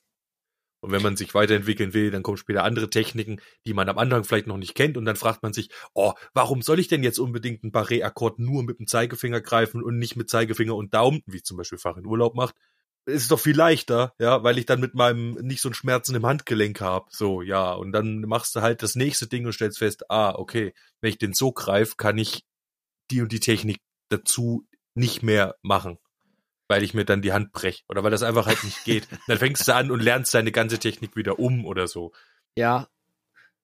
[0.79, 4.23] Und wenn man sich weiterentwickeln will, dann kommen später andere Techniken, die man am Anfang
[4.23, 4.95] vielleicht noch nicht kennt.
[4.95, 8.63] Und dann fragt man sich, oh, warum soll ich denn jetzt unbedingt einen Barré-Akkord nur
[8.63, 12.05] mit dem Zeigefinger greifen und nicht mit Zeigefinger und Daumen, wie zum Beispiel Fach in
[12.05, 12.55] Urlaub macht?
[13.07, 16.25] Ist doch viel leichter, ja, weil ich dann mit meinem nicht so einen Schmerzen im
[16.25, 17.07] Handgelenk habe.
[17.09, 17.71] So, ja.
[17.71, 21.17] Und dann machst du halt das nächste Ding und stellst fest, ah, okay, wenn ich
[21.17, 22.45] den so greife, kann ich
[23.09, 23.79] die und die Technik
[24.09, 25.97] dazu nicht mehr machen
[26.67, 29.07] weil ich mir dann die Hand brech oder weil das einfach halt nicht geht.
[29.27, 32.11] Dann fängst du an und lernst deine ganze Technik wieder um oder so.
[32.57, 32.87] Ja.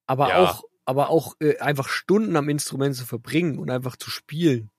[0.08, 0.38] Aber Ja.
[0.38, 4.72] auch, aber auch äh, einfach Stunden am Instrument zu verbringen und einfach zu spielen,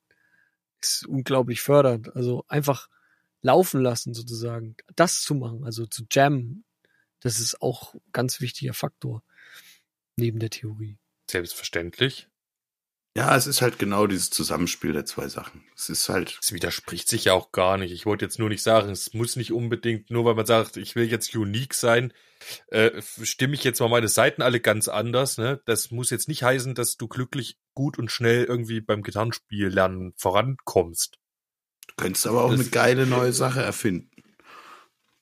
[0.81, 2.15] ist unglaublich fördernd.
[2.17, 2.89] Also einfach
[3.45, 4.75] laufen lassen sozusagen.
[4.97, 6.65] Das zu machen, also zu jammen,
[7.21, 9.23] das ist auch ein ganz wichtiger Faktor
[10.17, 10.99] neben der Theorie.
[11.31, 12.29] Selbstverständlich.
[13.17, 15.63] Ja, es ist halt genau dieses Zusammenspiel der zwei Sachen.
[15.77, 17.93] Es ist halt, Es widerspricht sich ja auch gar nicht.
[17.93, 20.97] Ich wollte jetzt nur nicht sagen, es muss nicht unbedingt, nur weil man sagt, ich
[20.97, 22.13] will jetzt unique sein,
[22.69, 25.39] äh, stimme ich jetzt mal meine Seiten alle ganz anders.
[25.39, 25.61] Ne?
[25.65, 30.15] Das muss jetzt nicht heißen, dass du glücklich, gut und schnell irgendwie beim Gitarrenspiel lernen
[30.17, 31.19] vorankommst.
[31.89, 34.11] Du könntest aber auch Das- eine geile neue Sache erfinden,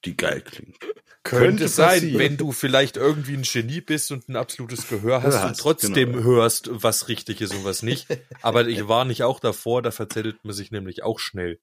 [0.04, 0.76] die geil klingt.
[1.24, 5.46] Könnte sein, wenn du vielleicht irgendwie ein Genie bist und ein absolutes Gehör hast Hörst,
[5.46, 6.24] und trotzdem genau.
[6.24, 8.08] hörst, was richtig ist und was nicht.
[8.40, 11.60] Aber ich war nicht auch davor, da verzettelt man sich nämlich auch schnell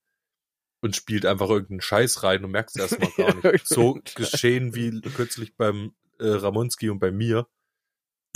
[0.81, 3.67] und spielt einfach irgendeinen Scheiß rein und merkst es erstmal gar nicht.
[3.67, 7.45] So geschehen wie kürzlich beim äh, Ramonski und bei mir.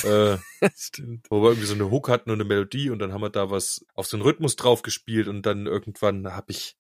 [0.03, 0.37] Äh,
[0.75, 1.27] Stimmt.
[1.29, 3.49] wo wir irgendwie so eine Hook hatten und eine Melodie und dann haben wir da
[3.49, 6.77] was auf so einen Rhythmus drauf gespielt und dann irgendwann habe ich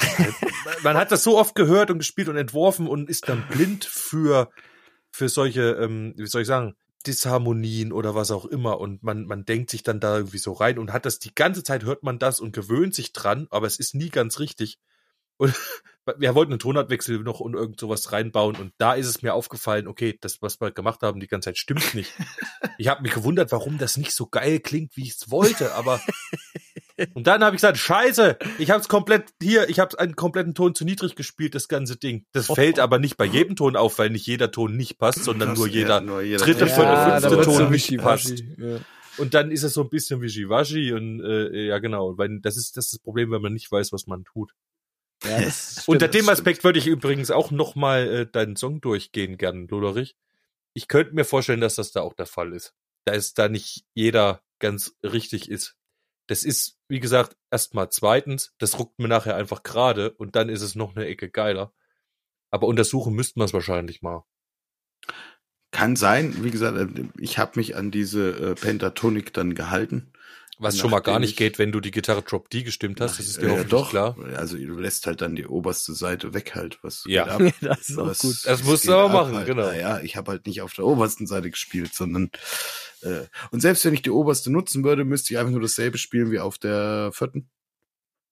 [0.82, 4.50] man hat das so oft gehört und gespielt und entworfen und ist dann blind für
[5.10, 6.74] für solche ähm, wie soll ich sagen
[7.06, 10.78] Disharmonien oder was auch immer und man man denkt sich dann da irgendwie so rein
[10.78, 13.78] und hat das die ganze Zeit hört man das und gewöhnt sich dran, aber es
[13.78, 14.78] ist nie ganz richtig
[15.36, 15.54] und
[16.16, 19.86] wir wollten einen Tonartwechsel noch und irgend sowas reinbauen und da ist es mir aufgefallen,
[19.86, 22.12] okay, das, was wir gemacht haben, die ganze Zeit stimmt nicht.
[22.78, 26.00] Ich habe mich gewundert, warum das nicht so geil klingt, wie ich es wollte, aber
[27.14, 30.54] und dann habe ich gesagt, scheiße, ich habe es komplett hier, ich habe einen kompletten
[30.54, 32.24] Ton zu niedrig gespielt, das ganze Ding.
[32.32, 35.54] Das fällt aber nicht bei jedem Ton auf, weil nicht jeder Ton nicht passt, sondern
[35.54, 38.42] nur Ja, jeder nur jeder dritte, vierte, Ja, fünfte Ton nicht passt.
[38.56, 38.78] Ja.
[39.18, 42.76] Und dann ist es so ein bisschen wischiwaschi und äh, ja genau, weil das ist
[42.76, 44.52] das, ist das Problem, wenn man nicht weiß, was man tut.
[45.24, 46.22] Ja, das Unter stimmt.
[46.22, 50.16] dem Aspekt würde ich übrigens auch noch mal äh, deinen Song durchgehen, gern, Loderich.
[50.74, 52.74] Ich könnte mir vorstellen, dass das da auch der Fall ist.
[53.04, 55.76] Da ist da nicht jeder ganz richtig ist.
[56.26, 60.62] Das ist, wie gesagt, erstmal zweitens, das ruckt mir nachher einfach gerade und dann ist
[60.62, 61.72] es noch eine Ecke geiler.
[62.50, 64.24] Aber untersuchen müssten wir es wahrscheinlich mal.
[65.72, 70.12] Kann sein, wie gesagt, äh, ich habe mich an diese äh, Pentatonik dann gehalten.
[70.62, 73.18] Was schon mal gar nicht ich- geht, wenn du die Gitarre Drop D gestimmt hast,
[73.18, 74.16] das ist dir Äh, hoffentlich doch, klar.
[74.36, 76.78] Also du lässt halt dann die oberste Seite weg halt.
[76.82, 77.24] Was Ja.
[77.26, 77.40] ab?
[77.60, 78.36] das ist auch Was- gut.
[78.44, 79.46] Das musst du aber ab machen, halt.
[79.46, 79.66] genau.
[79.66, 82.30] Naja, ich habe halt nicht auf der obersten Seite gespielt, sondern
[83.02, 86.30] äh, und selbst wenn ich die oberste nutzen würde, müsste ich einfach nur dasselbe spielen
[86.30, 87.48] wie auf der vierten.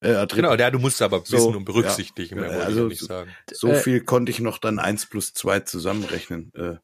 [0.00, 0.36] Äh, dritten.
[0.36, 2.42] Genau, ja, du musst aber So, wissen und berücksichtigen, ja.
[2.42, 3.30] mehr wollte Also, ich nicht sagen.
[3.52, 6.52] So Äh, viel konnte ich noch dann eins plus zwei zusammenrechnen.
[6.54, 6.76] Äh,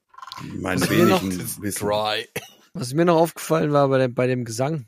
[0.56, 1.86] mein Was mir noch- wenigen Wissen.
[1.86, 2.26] Dry.
[2.72, 4.86] Was mir noch aufgefallen war bei dem, bei dem Gesang,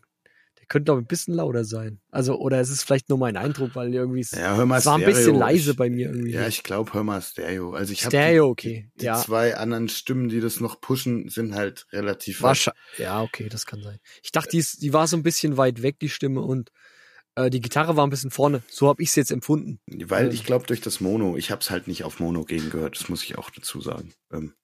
[0.66, 2.00] der könnte auch ein bisschen lauter sein.
[2.10, 4.86] Also, oder es ist vielleicht nur mein Eindruck, weil irgendwie es, Ja, hör mal es
[4.86, 6.32] war ein bisschen leise bei mir irgendwie.
[6.32, 7.72] Ja, ich glaube, hör mal Stereo.
[7.72, 8.90] Also ich Stereo, die, okay.
[8.94, 9.16] Die, die ja.
[9.20, 12.48] zwei anderen Stimmen, die das noch pushen, sind halt relativ weit.
[12.48, 12.98] Wahrscheinlich.
[12.98, 13.98] Ja, okay, das kann sein.
[14.22, 16.70] Ich dachte, die, ist, die war so ein bisschen weit weg, die Stimme, und
[17.36, 18.62] äh, die Gitarre war ein bisschen vorne.
[18.68, 19.78] So habe ich es jetzt empfunden.
[19.86, 20.32] Weil Ähm.
[20.32, 23.08] ich glaube, durch das Mono, ich habe es halt nicht auf Mono gehen gehört, das
[23.08, 24.12] muss ich auch dazu sagen.
[24.32, 24.54] Ähm,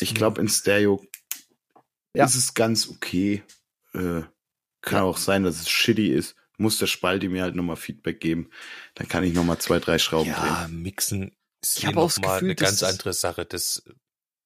[0.00, 1.04] ich glaube, in Stereo
[2.16, 2.24] Ja.
[2.24, 3.42] ist es ganz okay.
[3.94, 4.22] Äh,
[4.82, 6.36] kann auch sein, dass es shitty ist.
[6.58, 8.50] Muss der Spalti mir halt nochmal Feedback geben.
[8.94, 10.82] Dann kann ich nochmal zwei, drei Schrauben Ja, drehen.
[10.82, 13.44] mixen ist Ich hier hab auch noch das mal Gefühl, eine ganz andere Sache.
[13.46, 13.82] Das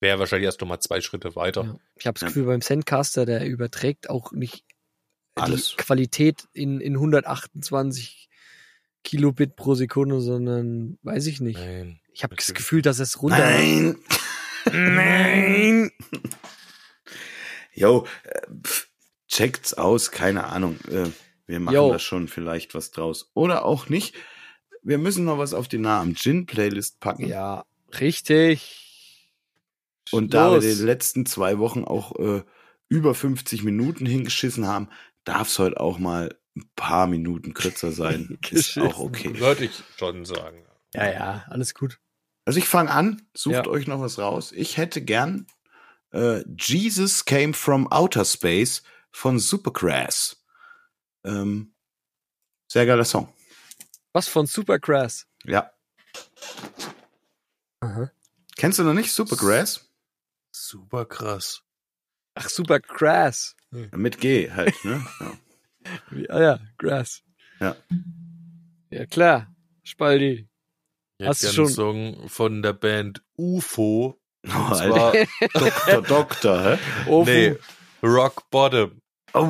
[0.01, 1.65] wäre wahrscheinlich erst noch mal zwei Schritte weiter.
[1.65, 1.79] Ja.
[1.97, 2.29] Ich habe das Ja.
[2.29, 4.65] Gefühl, beim Sendcaster, der überträgt auch nicht
[5.35, 5.71] Alles.
[5.71, 8.29] die Qualität in, in 128
[9.05, 11.59] Kilobit pro Sekunde, sondern weiß ich nicht.
[11.59, 12.01] Nein.
[12.13, 12.55] Ich habe das.
[12.55, 13.39] Gefühl, dass es runter.
[13.39, 13.99] Nein!
[14.73, 15.91] Nein!
[17.75, 18.41] Jo, äh,
[19.37, 20.79] checkt's aus, keine Ahnung.
[20.89, 21.11] Äh,
[21.47, 21.93] wir machen Jo.
[21.93, 23.31] da schon vielleicht was draus.
[23.35, 24.15] Oder auch nicht.
[24.83, 27.27] Wir müssen noch was auf die am Gin-Playlist packen.
[27.27, 27.65] Ja,
[28.01, 29.33] richtig.
[30.13, 30.65] Und da wir Los.
[30.79, 32.43] die letzten zwei Wochen auch äh,
[32.89, 34.89] über 50 Minuten hingeschissen haben,
[35.25, 38.39] darf es heute auch mal ein paar Minuten kürzer sein.
[38.51, 39.39] Ist auch okay.
[39.39, 40.65] Würde ich schon sagen.
[40.95, 41.99] Ja, ja, alles gut.
[42.45, 43.67] Also ich fange an, sucht Ja.
[43.67, 44.53] euch noch was raus.
[44.53, 45.47] Ich hätte gern
[46.13, 48.83] äh, Jesus Came from Outer Space
[49.17, 50.37] von Supergrass.
[51.25, 51.75] Ähm,
[52.71, 53.33] sehr geiler Song.
[54.13, 55.27] Was von Supergrass?
[55.45, 55.71] Ja.
[57.81, 58.11] Aha.
[58.57, 59.89] Kennst du noch nicht Supergrass?
[60.53, 61.63] Super krass.
[62.35, 63.57] Ach, Supergrass.
[63.71, 65.05] Mit G halt, ne?
[66.11, 66.27] Ja.
[66.31, 67.23] Ah ja, Grass.
[67.61, 67.77] Ja.
[68.91, 69.55] Ja, klar.
[69.85, 70.49] Spaldi.
[71.19, 74.21] Ich Hast du schon- einen Song von der Band UFO.
[74.47, 75.13] Oh, Und Alter.
[75.13, 76.79] zwar, Doktor, Doktor, hä?
[77.07, 77.57] Oh, nee,
[78.03, 79.01] Rock Bottom.
[79.37, 79.49] Oh.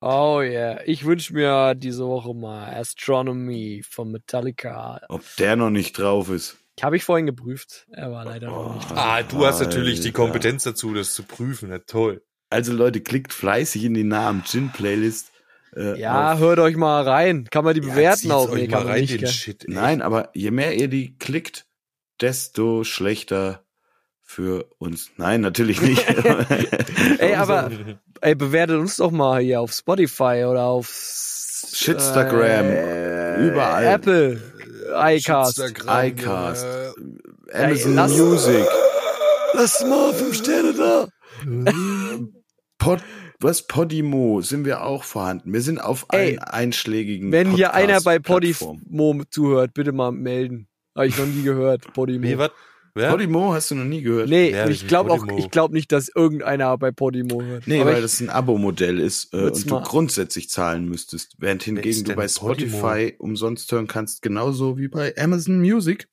[0.00, 0.80] oh yeah.
[0.86, 5.00] Ich wünsche mir diese Woche mal Astronomy von Metallica.
[5.08, 6.56] Ob der noch nicht drauf ist.
[6.82, 7.86] Habe ich vorhin geprüft.
[7.90, 8.90] Er war leider noch nicht.
[8.92, 10.12] Ah, du hast natürlich die.
[10.12, 11.70] Kompetenz dazu, das zu prüfen.
[11.70, 12.22] Ja, toll.
[12.50, 15.32] Also Leute, klickt fleißig in die Namen Gin Playlist.
[15.74, 16.38] Äh, Ja, auf.
[16.38, 17.46] hört euch mal rein.
[17.50, 18.48] Kann man die Ja, bewerten auch?
[18.50, 19.14] euch Nee, mal kann man rein, nicht.
[19.14, 19.28] den gell?
[19.30, 19.64] Shit.
[19.68, 21.66] Nein, aber je mehr ihr die klickt,
[22.20, 23.65] desto schlechter
[24.26, 25.10] für uns.
[25.16, 26.04] Nein, natürlich nicht.
[27.18, 27.70] Ey, aber
[28.20, 30.88] ey, bewertet uns doch mal hier auf Spotify oder auf
[31.72, 33.84] Shitstagram, äh, überall.
[33.86, 34.40] Apple,
[34.94, 35.58] iCast.
[35.88, 36.66] ICast,
[37.48, 38.66] äh, Amazon lass- Music,
[39.54, 41.08] Lass mal fünf Sterne da.
[42.78, 43.00] Pod,
[43.40, 45.52] was Podimo sind wir auch vorhanden.
[45.52, 48.18] Wir sind auf Ey, allen einschlägigen Wenn hier einer bei.
[48.18, 50.68] Podimo zuhört, bitte mal melden.
[50.94, 52.24] Habe ich noch nie gehört, Podimo.
[52.24, 52.50] Wie, was?
[52.96, 53.10] Wer?
[53.10, 54.28] Podimo hast du noch nie gehört?
[54.30, 55.38] Nee, Wer ich glaube auch, Podimo?
[55.38, 57.66] ich glaube nicht, dass irgendeiner bei Podimo hört.
[57.66, 61.34] Nee, Aber weil ich, das ein Abo-Modell ist äh, und du mal- grundsätzlich zahlen müsstest.
[61.38, 62.70] Während hingegen du bei Podimo?
[62.78, 66.08] Spotify umsonst hören kannst, genauso wie bei Amazon Music,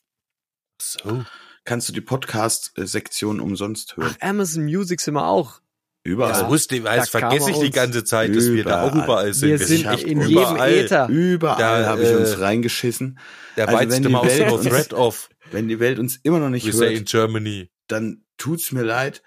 [0.82, 1.24] So.
[1.64, 4.16] kannst du die Podcast-Sektion umsonst hören.
[4.20, 5.62] Ach, Amazon Music sind wir auch.
[6.06, 6.34] Überall.
[6.34, 9.04] Das wusste ich, das Da vergesse ich die ganze Zeit, dass wir da auch Überall.
[9.06, 9.50] überall sind.
[9.52, 10.70] Wir Wir sind echt in überall.
[10.70, 11.08] jedem Äther.
[11.08, 13.20] Überall Da, habe ich äh, uns reingeschissen.
[13.56, 16.66] Der Also Maus Welt no uns- threat off, Wenn die Welt uns immer noch nicht
[16.68, 17.70] we say in hört, Germany.
[17.88, 19.22] dann tut's mir leid.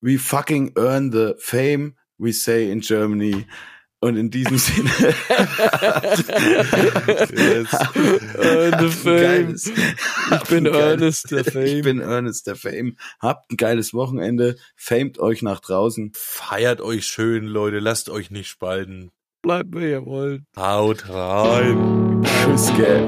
[0.00, 3.46] We fucking earn the fame, we say in Germany.
[4.00, 4.90] Und in diesem Sinne.
[8.34, 9.20] Äh, the Fame.
[9.46, 9.72] Geiles-
[10.34, 11.64] Ich bin Ernest, der Fame.
[11.64, 12.96] Ich bin Ernest, der Fame.
[13.20, 14.56] Habt ein geiles Wochenende.
[14.76, 16.12] Famet euch nach draußen.
[16.14, 17.78] Feiert euch schön, Leute.
[17.78, 19.10] Lasst euch nicht spalten.
[19.42, 20.42] Bleibt, wer ihr wollt.
[20.56, 22.22] Haut rein.
[22.44, 23.06] Tschüss, gell.